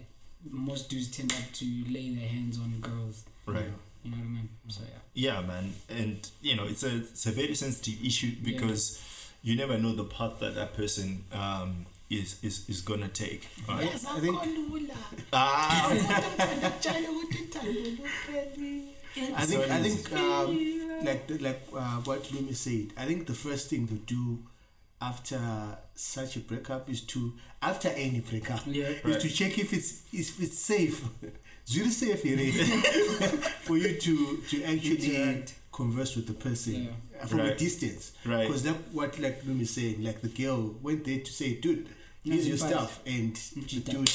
[0.49, 3.25] most dudes tend up to lay their hands on girls.
[3.47, 3.65] Right.
[4.05, 4.49] You know what I mean?
[4.69, 5.01] So yeah.
[5.41, 9.01] Yeah, man, and you know it's a it's a very sensitive issue because
[9.43, 13.49] you never know the path that that person um, is is is gonna take.
[13.69, 13.87] Right?
[13.87, 14.39] Yes, I think-
[15.33, 15.91] Ah,
[19.37, 20.57] I think I think um,
[21.03, 22.93] like like uh, what Lumi said.
[22.97, 24.39] I think the first thing to do
[25.01, 25.41] after
[25.95, 27.33] such a breakup is to
[27.63, 28.89] after any breakup Yeah.
[28.89, 29.07] right.
[29.17, 31.05] is to check if it's if it's safe.
[31.71, 32.39] It's really safe here
[33.61, 35.55] for you to to actually Interact.
[35.71, 37.27] converse with the person Yeah.
[37.27, 38.13] from a distance.
[38.25, 38.47] Right.
[38.47, 41.87] Because that what like Lumi saying, like the girl went there to say, dude,
[42.25, 44.11] No, here's your you stuff, and She the dude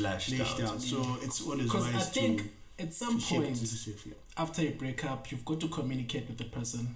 [0.00, 0.68] lashed lashed out.
[0.72, 0.82] out.
[0.82, 2.42] So it's always wise I think
[2.76, 4.06] to, at some point safe.
[4.06, 4.12] Yeah.
[4.36, 6.94] After a breakup, you've got to communicate with the person.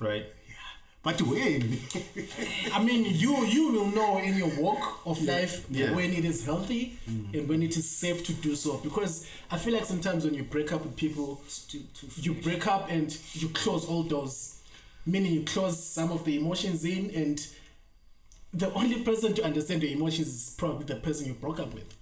[0.00, 0.26] Right.
[0.48, 0.54] Yeah.
[1.02, 1.78] But when?
[2.74, 5.92] I mean, you you will know in your walk of life Yeah.
[5.94, 7.36] when it is healthy mm-hmm.
[7.36, 8.76] and when it is safe to do so.
[8.78, 12.66] Because I feel like sometimes when you break up with people, too, too you break
[12.66, 14.60] up and you close all doors,
[15.06, 17.46] meaning you close some of the emotions in, and
[18.52, 21.97] the only person to understand the emotions is probably the person you broke up with.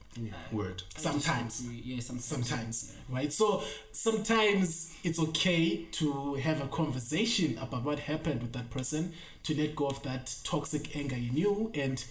[0.52, 0.82] Word.
[0.96, 1.66] Sometimes.
[1.68, 2.24] Yeah, sometimes.
[2.24, 3.32] Sometimes, right?
[3.32, 3.62] So
[3.92, 9.12] sometimes it's okay to have a conversation about what happened with that person,
[9.44, 12.04] to let go of that toxic anger in you, and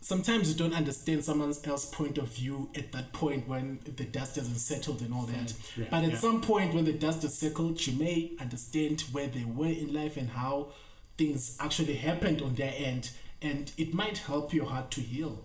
[0.00, 4.36] sometimes you don't understand someone else's point of view at that point when the dust
[4.36, 5.52] hasn't settled and all that.
[5.90, 9.66] but at some point when the dust has settled, you may understand where they were
[9.66, 10.68] in life and how
[11.16, 13.10] things actually happened on their end,
[13.42, 15.44] and it might help your heart to heal.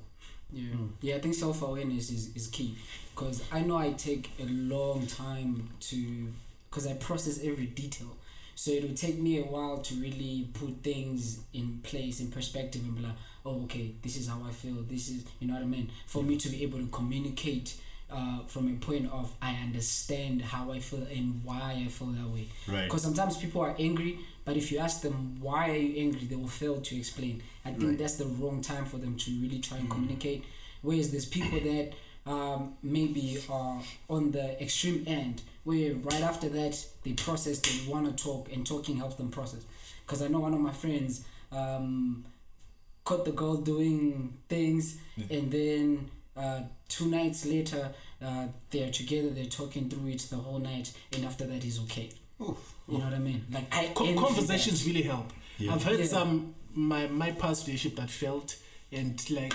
[0.53, 0.87] Yeah, hmm.
[1.01, 1.15] yeah.
[1.15, 2.77] I think self awareness is, is key
[3.15, 6.27] because I know I take a long time to
[6.69, 8.17] because I process every detail.
[8.55, 12.83] So it will take me a while to really put things in place, in perspective,
[12.83, 14.75] and be like, oh, okay, this is how I feel.
[14.87, 15.89] This is, you know what I mean?
[16.05, 17.73] For me to be able to communicate
[18.13, 22.27] uh, from a point of I understand how I feel and why I feel that
[22.29, 22.47] way.
[22.67, 22.83] Right.
[22.85, 26.35] Because sometimes people are angry, but if you ask them why are you angry, they
[26.35, 27.41] will fail to explain.
[27.65, 27.97] I think Right.
[27.97, 30.43] that's the wrong time for them to really try and communicate.
[30.81, 31.93] Whereas there's people that
[32.25, 38.05] um, maybe are on the extreme end, where right after that they process, they want
[38.17, 39.63] to talk, and talking helps them process.
[40.05, 42.25] Because I know one of my friends um,
[43.05, 44.97] caught the girl doing things,
[45.29, 47.91] and then uh, two nights later
[48.23, 52.09] uh, they're together, they're talking through it the whole night, and after that he's okay.
[52.39, 53.45] You know what I mean?
[53.51, 54.89] Like I Co- conversations that.
[54.89, 55.31] really help.
[55.57, 55.73] Yeah.
[55.73, 56.05] I've heard Yeah.
[56.07, 58.55] some my my past relationship that failed,
[58.91, 59.53] and like,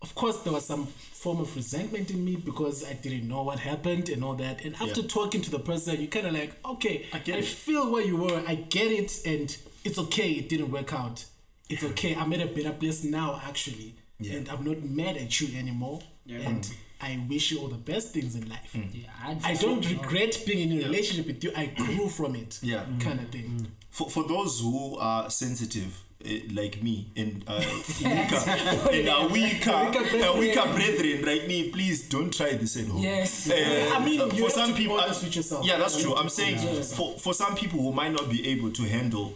[0.00, 3.60] of course there was some form of resentment in me because I didn't know what
[3.60, 4.64] happened and all that.
[4.64, 5.06] And after Yeah.
[5.08, 7.44] talking to the person, you kind of like, okay, I, get it.
[7.44, 10.30] feel where you were, I get it, and it's okay.
[10.32, 11.26] It didn't work out.
[11.68, 12.14] It's okay.
[12.16, 14.34] I'm at a better place now, actually, Yeah.
[14.38, 16.00] and I'm not mad at you anymore.
[16.28, 16.68] And
[17.00, 18.74] I wish you all the best things in life.
[18.74, 21.52] Yeah, I'd I don't regret being in a relationship with you.
[21.56, 22.58] I grew from it.
[22.62, 22.84] Yeah.
[23.00, 23.66] Kind of thing.
[23.90, 27.60] For, for those who are sensitive, eh, like me, and uh,
[28.02, 33.02] weaker, and are weaker, uh, weaker brethren, like me, please don't try this at home.
[33.02, 33.50] Yes.
[33.50, 35.66] Uh, I mean, uh, for some people, honest with yourself.
[35.66, 36.14] yeah, that's true.
[36.14, 36.94] I'm saying be honest.
[36.94, 39.34] for for some people who might not be able to handle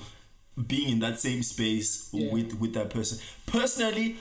[0.66, 2.32] being in that same space Yeah.
[2.32, 3.18] with with that person.
[3.46, 4.16] Personally,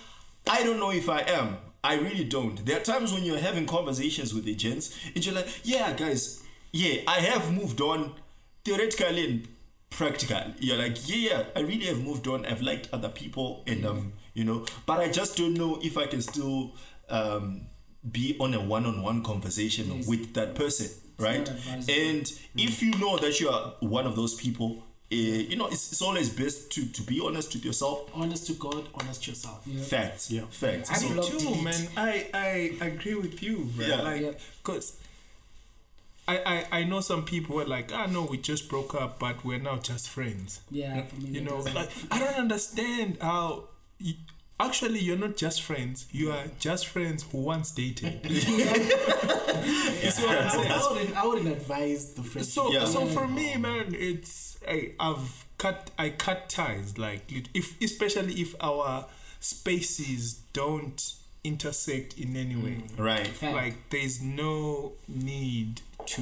[0.49, 1.57] I don't know if I am.
[1.83, 2.65] I really don't.
[2.65, 6.43] There are times when you're having conversations with the gents, and you're like, "Yeah, guys,
[6.71, 8.13] yeah, I have moved on,
[8.63, 9.47] theoretically and
[9.91, 12.45] practically." You're like, "Yeah, yeah, I really have moved on.
[12.45, 16.07] I've liked other people, and um, you know, but I just don't know if I
[16.07, 16.73] can still
[17.09, 17.67] um
[18.11, 20.07] be on a one-on-one conversation Yes.
[20.07, 21.47] with that person, right?
[21.89, 25.91] And if you know that you are one of those people, uh, you know, it's,
[25.91, 28.09] it's always best to, to be honest with yourself.
[28.13, 29.61] honest to God, honest to yourself.
[29.65, 29.81] Yeah.
[29.83, 30.31] Facts.
[30.31, 30.45] Yeah.
[30.49, 30.89] Facts.
[30.89, 31.63] I So- blocked too, it.
[31.63, 31.87] man.
[31.95, 33.87] I I agree with you, right?
[33.87, 34.01] Yeah.
[34.01, 34.31] Like, Yeah.
[34.63, 34.97] cause
[36.27, 36.37] I,
[36.71, 39.59] I I know some people were like, ah, no, we just broke up, but we're
[39.59, 40.61] now just friends.
[40.71, 43.65] Yeah, for me, You know, like I don't understand how.
[44.59, 46.07] You, Actually, you're not just friends.
[46.11, 48.21] You are just friends who once dated.
[49.65, 50.71] You see what I'm saying?
[50.71, 52.53] I wouldn't, I wouldn't advise the friendship.
[52.53, 52.85] So, Yeah.
[52.85, 57.21] so for me, man, it's I, I've cut I cut ties like
[57.55, 59.05] if especially if our
[59.39, 62.83] spaces don't intersect in any way.
[62.95, 62.99] Mm.
[62.99, 63.41] Right.
[63.41, 66.21] Like there's no need to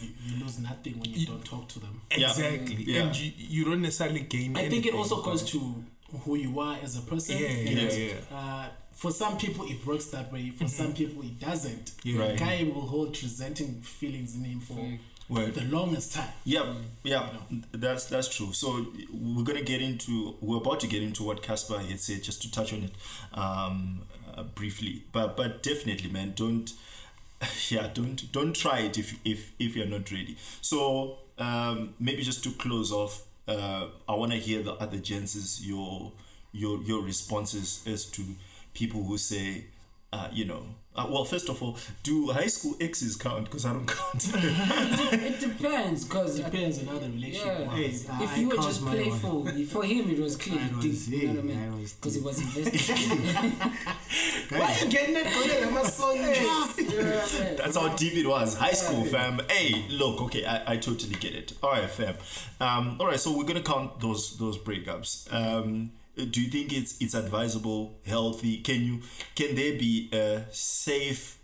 [0.00, 2.02] you, you lose nothing when you don't talk to them.
[2.10, 3.02] Exactly, Yeah.
[3.02, 4.56] and you, you don't necessarily gain.
[4.56, 5.84] I think it also but- goes to
[6.18, 7.38] who you are as a person.
[7.38, 8.14] Yeah, and, yeah, yeah.
[8.32, 10.50] Uh, for some people, it works that way.
[10.50, 11.92] For some people, it doesn't.
[12.02, 12.20] Yeah.
[12.20, 12.38] Right.
[12.38, 14.98] Guy will hold resenting feelings in him for
[15.28, 15.54] Word.
[15.54, 16.28] the longest time.
[16.44, 17.28] Yeah, yeah,
[17.72, 18.52] that's that's true.
[18.52, 22.42] So we're gonna get into we're about to get into what Casper had said, just
[22.42, 22.92] to touch on it
[23.32, 24.02] um,
[24.34, 25.02] uh, briefly.
[25.12, 26.72] But but definitely, man, don't
[27.68, 30.36] yeah, don't don't try it if if if you're not ready.
[30.60, 35.60] So um, maybe just to close off, uh, I want to hear the other gents'
[35.64, 36.12] your
[36.52, 38.22] your your responses as to
[38.74, 39.66] people who say.
[40.14, 40.62] Uh, you know,
[40.94, 43.46] uh, well, first of all, do high school exes count?
[43.46, 44.30] Because I don't count.
[44.34, 47.66] it depends, because it Depends on how the relationship Yeah.
[47.66, 47.76] was.
[48.06, 50.60] Hey, if I you were just my playful, for him it was clear.
[50.60, 51.08] I was.
[51.08, 51.72] You know what I mean?
[51.72, 53.52] I was Because it was invested.
[54.50, 55.24] Why you getting it?
[55.34, 57.56] Go there, I'm not so You know what I mean?
[57.56, 58.56] That's how deep it was.
[58.56, 59.40] High school, fam.
[59.50, 61.54] Hey, look, okay, I, I totally get it.
[61.60, 62.14] All right, fam.
[62.60, 65.26] Um, all right, so we're gonna count those those breakups.
[65.34, 68.58] Um, do you think it's it's advisable, healthy?
[68.58, 69.00] Can you
[69.34, 71.38] can there be a safe,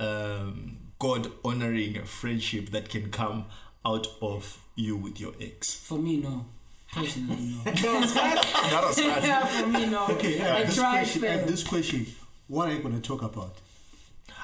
[0.00, 3.46] um, God honoring friendship that can come
[3.84, 5.74] out of you with your ex?
[5.74, 6.46] For me, no.
[6.92, 7.72] Personally, no.
[7.72, 9.26] That was fast.
[9.26, 10.06] yeah, for me, no.
[10.10, 11.24] Okay, I I this tried, question.
[11.24, 12.06] I have this question.
[12.48, 13.56] What are you going to talk about?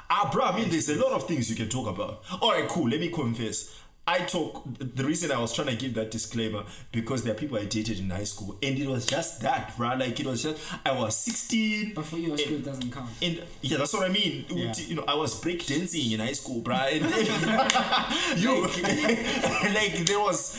[0.09, 2.23] Ah, bro, I mean, there's a lot of things you can talk about.
[2.41, 2.89] All right, cool.
[2.89, 3.71] Let me confess.
[4.07, 4.65] I talk.
[4.79, 8.01] The reason I was trying to give that disclaimer because there are people I dated
[8.01, 9.95] in high school, and it was just that, bro.
[9.95, 11.93] Like it was just I was 16.
[11.95, 13.09] But for you, school doesn't count.
[13.23, 14.47] and yeah, that's what I mean.
[14.51, 14.73] Yeah.
[14.77, 16.75] You know, I was break dancing in high school, bro.
[16.75, 17.05] And
[18.37, 18.63] you
[19.75, 20.59] like there was,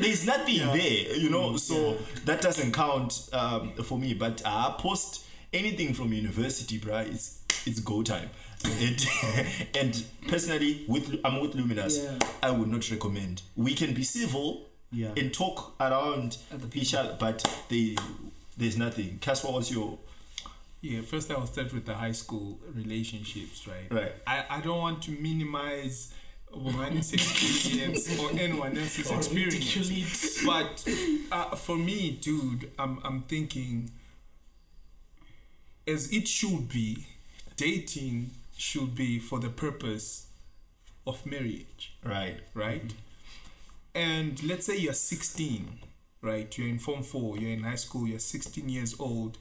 [0.00, 1.56] there's nothing there, you know.
[1.56, 4.14] So that doesn't count um, for me.
[4.14, 8.30] But uh, post anything from university, bro, it's it's go time.
[8.64, 9.06] And,
[9.74, 12.18] and personally, with I'm with Luminous, Yeah.
[12.42, 13.42] I would not recommend.
[13.56, 15.12] We can be civil Yeah.
[15.16, 17.96] and talk around Other each other, but they,
[18.56, 19.18] there's nothing.
[19.20, 19.98] Casper, what's your
[20.80, 23.90] Yeah, first I will start with the high school relationships, right?
[23.90, 24.12] Right.
[24.26, 26.12] I, I don't want to minimize
[26.54, 29.54] Womani's experience or anyone else's Or experience.
[29.76, 30.44] ridiculate.
[30.46, 30.88] But
[31.32, 33.90] uh, for me, dude, I'm, I'm thinking,
[35.86, 37.06] as it should be,
[37.56, 40.26] dating should be for the purpose
[41.06, 42.38] of marriage right?
[42.54, 42.92] right?
[43.94, 45.78] And let's say you're 16,
[46.20, 46.58] right?
[46.58, 49.38] You're in Form 4, you're in high school, you're 16 years old,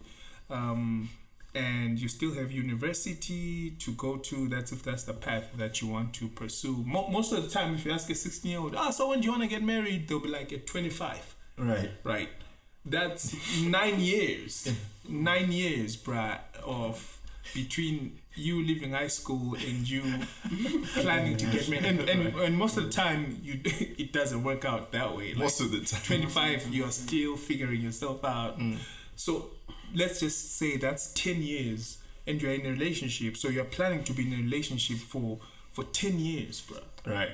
[0.50, 1.10] um,
[1.54, 4.48] and you still have university to go to.
[4.48, 6.84] That's if that's the path that you want to pursue.
[6.86, 9.20] Mo- most of the time, if you ask a 16 year old, ah, so when
[9.20, 10.08] do you want to get married?
[10.08, 11.92] They'll be like at 25, Right.
[12.04, 12.30] right?
[12.86, 14.72] That's nine years,
[15.10, 17.20] nine years, bruh, of
[17.54, 20.04] between you leaving high school and you
[20.94, 21.86] planning to get married.
[21.86, 25.30] And, and, and most of the time, you it doesn't work out that way.
[25.30, 26.02] Like, Most of the time.
[26.04, 28.60] 25, you're still figuring yourself out.
[28.60, 28.78] Mm.
[29.16, 29.52] So
[29.94, 33.38] let's just say that's 10 years and you're in a relationship.
[33.38, 35.40] So you're planning to be in a relationship for,
[35.72, 36.80] for 10 years, bro.
[37.06, 37.30] Right.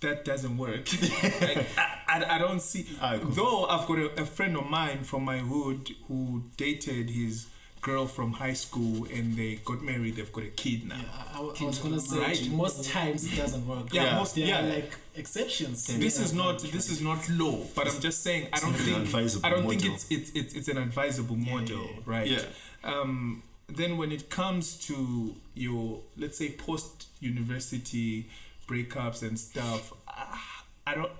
[0.00, 0.88] That doesn't work.
[1.40, 2.86] Like, I, I, I don't see.
[3.02, 3.30] Alright, cool.
[3.32, 7.46] Though I've got a, a friend of mine from my hood who dated his
[7.80, 11.00] girl from high school and they got married, they've got a kid now.
[11.34, 12.50] I, I was gonna say Right.
[12.50, 13.92] most times it doesn't work.
[13.92, 14.16] Yeah, Yeah.
[14.18, 14.60] most there yeah.
[14.60, 15.86] like exceptions.
[15.86, 19.50] this is not this is not law, but I'm just saying I don't think I
[19.50, 22.02] don't think it's it's it's, it's an advisable model, yeah, yeah.
[22.06, 22.26] right?
[22.28, 22.42] Yeah.
[22.84, 28.28] Um, then when it comes to your let's say post university
[28.68, 31.12] breakups and stuff, ah, I don't.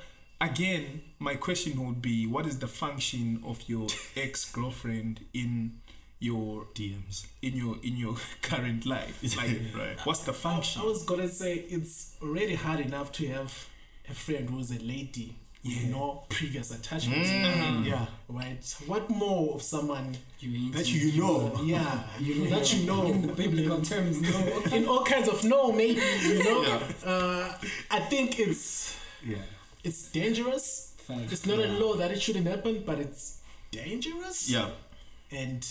[0.42, 5.80] Again, my question would be, what is the function of your ex girlfriend in
[6.20, 7.26] your DMs.
[7.42, 9.16] in your in your current life?
[9.36, 9.98] Like, Right.
[10.04, 10.82] what's the function?
[10.82, 13.52] I was gonna say it's already hard enough to have
[14.08, 15.90] a friend who's a lady with Yeah.
[15.90, 17.28] no previous attachments.
[17.30, 17.84] Mhm.
[17.86, 18.62] Yeah, right.
[18.86, 21.60] What more of someone You That you know.
[21.64, 24.62] Yeah, you know that you know in the biblical terms, no.
[24.76, 26.62] in all kinds of no, maybe you know.
[26.62, 27.10] Yeah.
[27.12, 27.58] Uh,
[27.90, 28.96] I think it's
[29.32, 29.44] Yeah.
[29.84, 30.66] it's dangerous.
[31.06, 31.32] Facts.
[31.32, 33.38] It's not a law that it shouldn't happen, but it's
[33.70, 34.48] dangerous.
[34.50, 34.70] Yeah,
[35.30, 35.62] and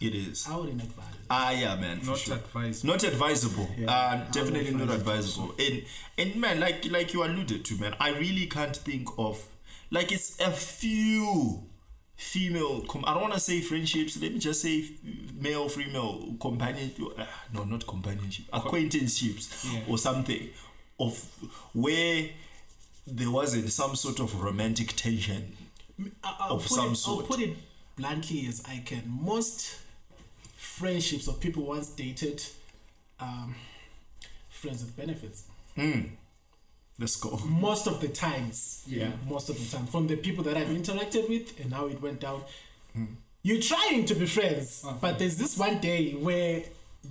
[0.00, 0.46] it is.
[0.48, 1.06] I wouldn't advise.
[1.14, 1.20] it.
[1.30, 2.00] Ah, yeah, man.
[2.00, 2.34] For Not sure.
[2.36, 2.84] advised.
[2.84, 3.68] Not advisable.
[3.78, 3.90] Yeah.
[3.90, 5.54] Uh, definitely I not advisable.
[5.58, 5.82] And
[6.18, 9.42] and man, like like you alluded to, man, I really can't think of
[9.90, 11.62] like it's a few
[12.18, 14.82] female com- i don't want to say friendships let me just say
[15.38, 19.80] male female companion uh, no not companionship acquaintanceships Yeah.
[19.86, 20.48] or something
[20.98, 21.22] of
[21.74, 22.30] where
[23.06, 25.56] there wasn't some sort of romantic tension
[26.24, 27.26] I- I'll Of some it, I'll sort.
[27.28, 27.54] put it
[27.96, 29.02] bluntly as I can.
[29.06, 29.76] Most
[30.80, 32.42] friendships of people once dated,
[33.20, 33.54] um,
[34.48, 35.44] friends with benefits.
[36.98, 39.10] let's go Most of the times, Yeah.
[39.28, 42.20] most of the time, from the people that I've interacted with and how it went
[42.20, 42.42] down,
[43.42, 46.62] you're trying to be friends, but there's this one day where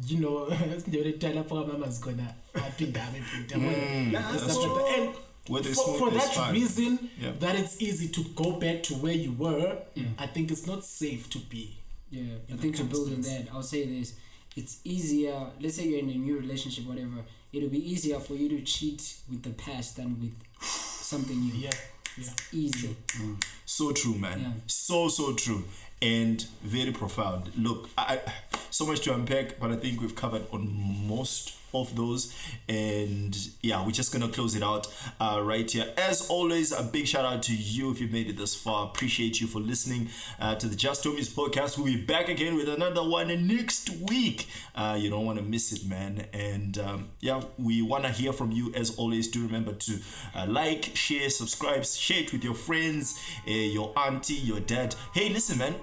[0.08, 3.56] you know the mama's gonna aphinda abefuta.
[3.56, 4.86] Mm, that's true.
[4.96, 5.16] and
[5.48, 7.32] Where there's for, for that reason Yeah.
[7.40, 9.78] that it's easy to go back to where you were
[10.18, 11.78] i think it's not safe to be
[12.16, 14.14] Yeah, I In think that to build on that, I'll say this:
[14.56, 15.38] it's easier.
[15.60, 17.20] Let's say you're in a new relationship, whatever.
[17.54, 21.54] It'll be easier for you to cheat with the past than with something new.
[21.54, 21.72] yeah
[22.18, 22.96] yeah Easy.
[23.20, 23.44] Mm.
[23.66, 24.40] So true, man.
[24.40, 24.52] Yeah.
[24.68, 25.64] So so true,
[26.02, 27.52] and very profound.
[27.58, 28.34] Look, I, I-
[28.76, 30.70] so much to unpack, but I think we've covered on
[31.08, 32.36] most of those,
[32.68, 35.94] and yeah, we're just gonna close it out uh, right here.
[35.98, 38.88] As always, a big shout out to you if you made it this far.
[38.88, 40.10] Appreciate you for listening
[40.42, 41.78] uh, to the Just Homies podcast.
[41.78, 44.50] We'll be back again with another one next week.
[44.76, 46.28] Uh, you don't want to miss it, man.
[46.34, 49.30] And um, yeah, we want to hear from you as always.
[49.30, 50.00] Do remember to
[50.36, 53.18] uh, like, share, subscribe, share it with your friends,
[53.48, 54.96] uh, your auntie, your dad.
[55.14, 55.76] Hey, listen, man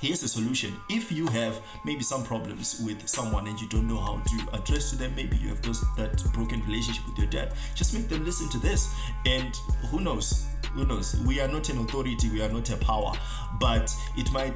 [0.00, 0.74] here's the solution.
[0.88, 4.90] If you have maybe some problems with someone and you don't know how to address
[4.90, 8.24] to them maybe you have those that broken relationship with your dad just make them
[8.24, 8.94] listen to this.
[9.24, 9.54] And
[9.90, 10.46] who knows?
[10.72, 11.16] Who knows?
[11.26, 12.28] We are not an authority.
[12.28, 13.12] We are not a power.
[13.58, 14.54] But it might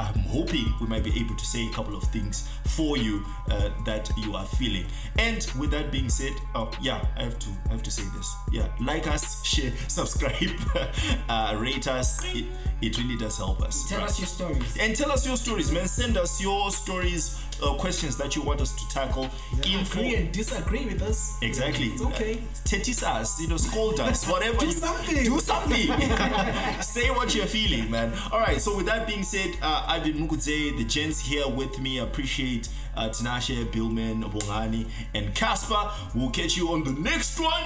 [0.00, 3.70] I'm hoping we might be able to say a couple of things for you uh,
[3.84, 4.86] that you are feeling.
[5.18, 8.34] And with that being said, oh yeah, I have to I have to say this.
[8.50, 10.50] Yeah, like us, share, subscribe,
[11.28, 12.24] uh, rate us.
[12.34, 12.46] It,
[12.80, 13.88] it really does help us.
[13.88, 14.08] Tell right?
[14.08, 14.76] us your stories.
[14.78, 15.86] and tell us your stories, man.
[15.86, 19.28] Send us your stories, uh, questions that you want us to tackle.
[19.64, 20.00] Info.
[20.00, 21.86] agree and disagree with us Exactly.
[21.86, 24.58] it's okay Tetis us, you know, scold us, whatever.
[24.58, 25.24] Do you, something.
[25.24, 26.80] Do something.
[26.82, 28.12] Say what you're feeling, man.
[28.30, 28.60] All right.
[28.60, 31.98] So with that being said, uh, I've been Mukudze, the gents here with me.
[31.98, 35.90] Appreciate uh, Tinashe, Billman, Bongani, and Casper.
[36.14, 37.64] We'll catch you on the next one.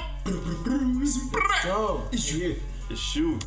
[2.97, 3.45] Shoot.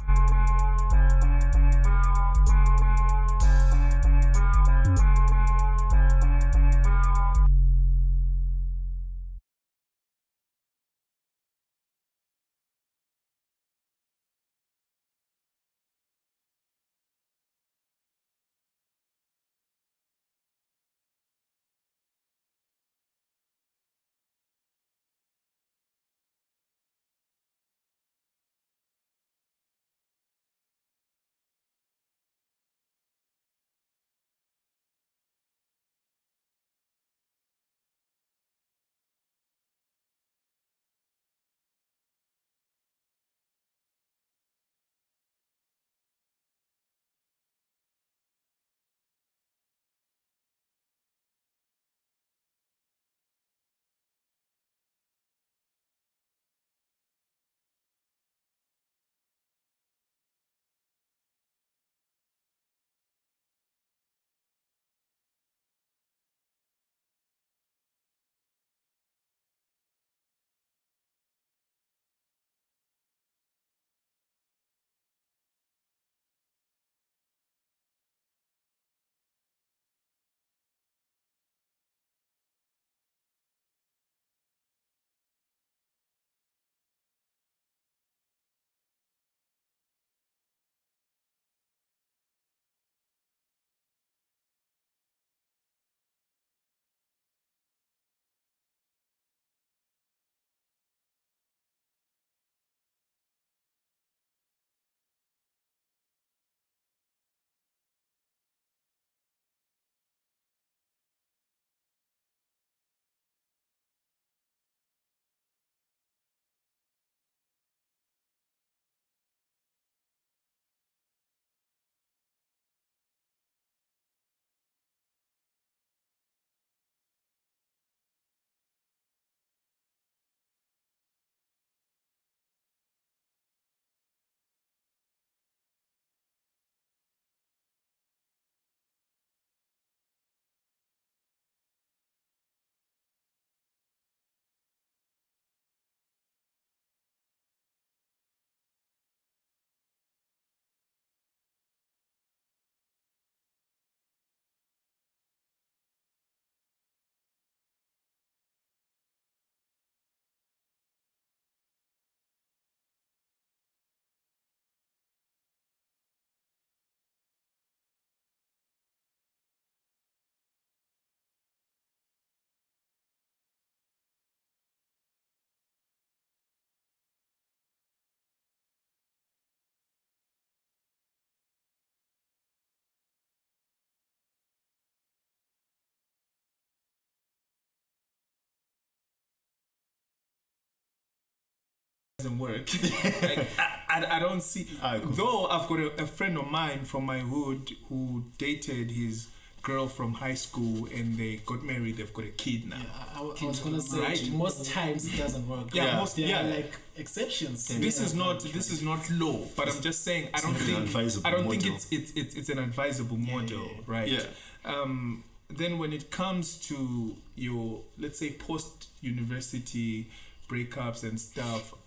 [192.27, 192.67] Doesn't work.
[193.21, 194.67] like, I, I, I don't see.
[194.83, 195.11] Alright, cool.
[195.13, 199.27] Though I've got a, a friend of mine from my hood who dated his
[199.63, 201.97] girl from high school and they got married.
[201.97, 202.77] They've got a kid now.
[202.77, 204.31] Yeah, I, I was gonna say Right.
[204.31, 205.73] most times it doesn't work.
[205.73, 205.97] Yeah, Yeah.
[205.97, 206.41] most there yeah.
[206.41, 207.67] like exceptions.
[207.67, 211.31] this is not this is not law, but I'm just saying I don't think I
[211.31, 214.07] don't think it's it's it's, it's an advisable model, yeah, right?
[214.07, 214.21] Yeah.
[214.63, 220.07] Um, then when it comes to your let's say post university
[220.49, 221.73] breakups and stuff,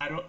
[0.00, 0.24] I don't.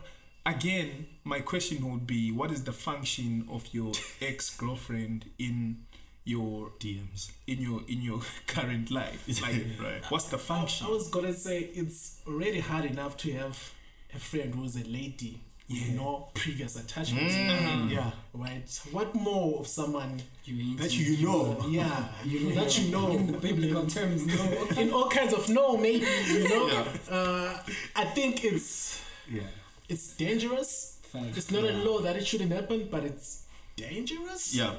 [0.45, 3.91] Again, my question would be, what is the function of your
[4.21, 5.85] ex girlfriend in
[6.23, 7.31] your DMs.
[7.47, 9.27] in your in your current life?
[9.41, 10.03] Like, Right.
[10.09, 10.87] what's the I, function?
[10.87, 13.71] I was gonna say it's already hard enough to have
[14.13, 15.39] a friend who's a lady
[15.71, 15.93] with Yeah.
[15.95, 17.33] no previous attachments.
[17.35, 17.89] Mm.
[17.91, 18.81] Yeah, right.
[18.91, 20.21] What more of someone?
[20.45, 21.65] You That seen- you know.
[21.69, 23.11] Yeah, you know that you know.
[23.11, 24.43] in biblical terms, no.
[24.81, 26.67] in all kinds of no, maybe you know.
[26.67, 26.85] Yeah.
[27.15, 27.63] Uh,
[27.95, 29.01] I think it's
[29.31, 29.47] Yeah.
[29.89, 30.97] it's dangerous.
[31.11, 31.37] Facts.
[31.37, 33.43] It's not a law that it shouldn't happen, but it's
[33.75, 34.53] dangerous.
[34.55, 34.73] Yeah,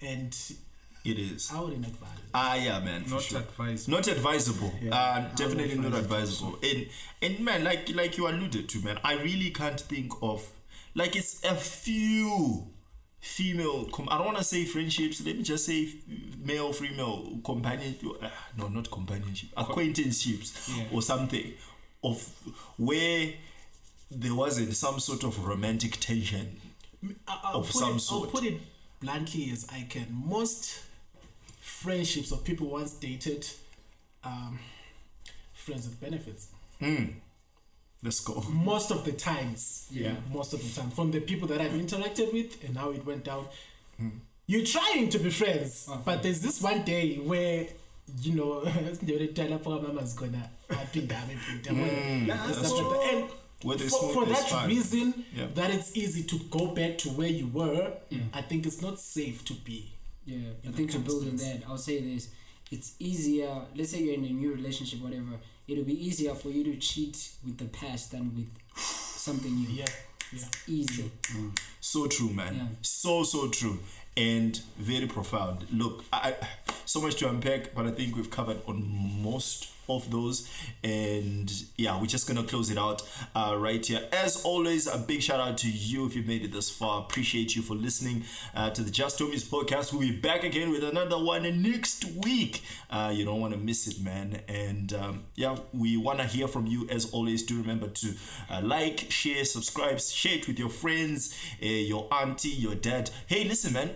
[0.00, 0.34] and
[1.06, 1.50] it is.
[1.52, 2.10] I wouldn't advise.
[2.18, 2.24] it.
[2.34, 3.04] Ah, yeah, man.
[3.08, 3.38] Not sure.
[3.40, 3.88] advised.
[3.88, 4.72] Not advisable.
[4.82, 4.94] Yeah.
[4.94, 6.58] Uh, definitely not advisable.
[6.62, 6.88] And
[7.22, 10.46] and man, like like you alluded to, man, I really can't think of
[10.94, 12.66] like it's a few
[13.20, 13.86] female.
[13.86, 15.24] Com- I don't want to say friendships.
[15.24, 15.88] Let me just say
[16.42, 17.96] male, female companion.
[18.22, 18.28] Uh,
[18.58, 19.50] no, not companionship.
[19.56, 20.84] Acquaintanceships Yeah.
[20.92, 21.52] or something
[22.04, 22.22] of
[22.76, 23.32] where
[24.10, 26.60] there wasn't some sort of romantic tension.
[27.26, 28.26] I- I'll of some it, sort.
[28.26, 28.60] I'll put it
[29.00, 30.06] bluntly as I can.
[30.10, 30.80] Most
[31.82, 33.46] friendships of people once dated,
[34.24, 34.58] um,
[35.52, 36.48] friends with benefits.
[36.80, 37.14] Mm.
[38.02, 38.42] Let's go.
[38.50, 40.16] Most of the times, Yeah.
[40.32, 43.24] most of the time, from the people that I've interacted with and how it went
[43.24, 43.46] down,
[43.98, 44.08] Hmm.
[44.46, 47.66] you're trying to be friends, Oh, but there's this one day where
[48.22, 53.12] you know the mama's gonna apinda abefuta, Mm, and that's like.
[53.12, 54.68] And for, for that fire.
[54.68, 55.46] reason Yeah.
[55.54, 58.20] that it's easy to go back to where you were Yeah.
[58.34, 59.92] i think it's not safe to be
[60.26, 62.28] Yeah, I in think to that build on that, I'll say this:
[62.70, 63.48] it's easier.
[63.74, 65.38] Let's say you're in a new relationship, whatever.
[65.68, 69.68] It'll be easier for you to cheat with the past than with something new.
[69.68, 69.84] yeah
[70.32, 71.10] yeah Easy.
[71.34, 71.56] Mm.
[71.80, 72.54] So true, man.
[72.56, 72.66] Yeah.
[72.82, 73.78] So so true,
[74.16, 75.66] and very profound.
[75.72, 78.82] Look, I, I- so much to unpack, but I think we've covered on
[79.22, 80.50] most of those,
[80.82, 83.02] and yeah, we're just gonna close it out
[83.34, 84.00] uh, right here.
[84.12, 87.02] As always, a big shout out to you if you've made it this far.
[87.02, 88.24] Appreciate you for listening
[88.54, 89.92] uh, to the Just Homies podcast.
[89.92, 92.62] We'll be back again with another one next week.
[92.90, 94.40] Uh, you don't want to miss it, man.
[94.48, 96.88] And um, yeah, we want to hear from you.
[96.88, 98.14] As always, do remember to
[98.50, 103.10] uh, like, share, subscribe, share it with your friends, uh, your auntie, your dad.
[103.26, 103.90] Hey, listen, man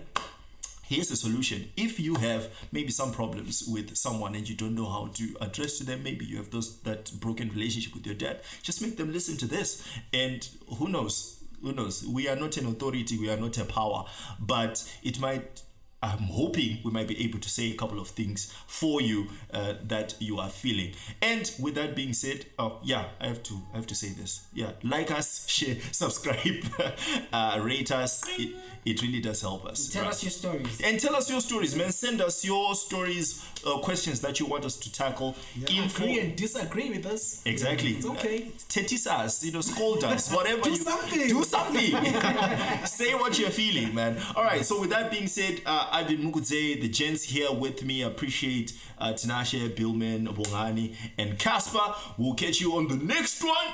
[0.90, 1.70] here's the solution.
[1.76, 5.78] If you have maybe some problems with someone and you don't know how to address
[5.78, 9.12] to them maybe you have those that broken relationship with your dad just make them
[9.12, 9.86] listen to this.
[10.12, 10.46] And
[10.78, 11.42] who knows?
[11.62, 12.04] Who knows?
[12.04, 13.18] We are not an authority.
[13.18, 14.04] We are not a power.
[14.40, 15.62] But it might
[16.02, 19.74] I'm hoping we might be able to say a couple of things for you uh,
[19.84, 20.92] that you are feeling.
[21.20, 24.46] And with that being said, oh yeah, I have to I have to say this.
[24.54, 26.64] Yeah, like us, share, subscribe,
[27.32, 28.22] uh, rate us.
[28.38, 29.88] It, it really does help us.
[29.88, 30.10] Tell right?
[30.10, 30.80] us your stories.
[30.80, 31.92] And tell us your stories, man.
[31.92, 35.36] Send us your stories, uh, questions that you want us to tackle.
[35.68, 37.90] Info- agree and disagree with us Exactly.
[37.90, 41.28] it's okay Tetis us, you know, scold us, whatever Do you something.
[41.28, 42.86] do something.
[42.86, 44.16] Say what you're feeling, man.
[44.34, 44.64] All right.
[44.64, 45.60] So with that being said,
[46.06, 48.02] been Mukudze, the gents here with me.
[48.02, 51.94] Appreciate uh, Tinashe, Billman, Bongani, and Casper.
[52.16, 53.66] We'll catch you on the next one.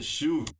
[0.00, 0.55] Shoot.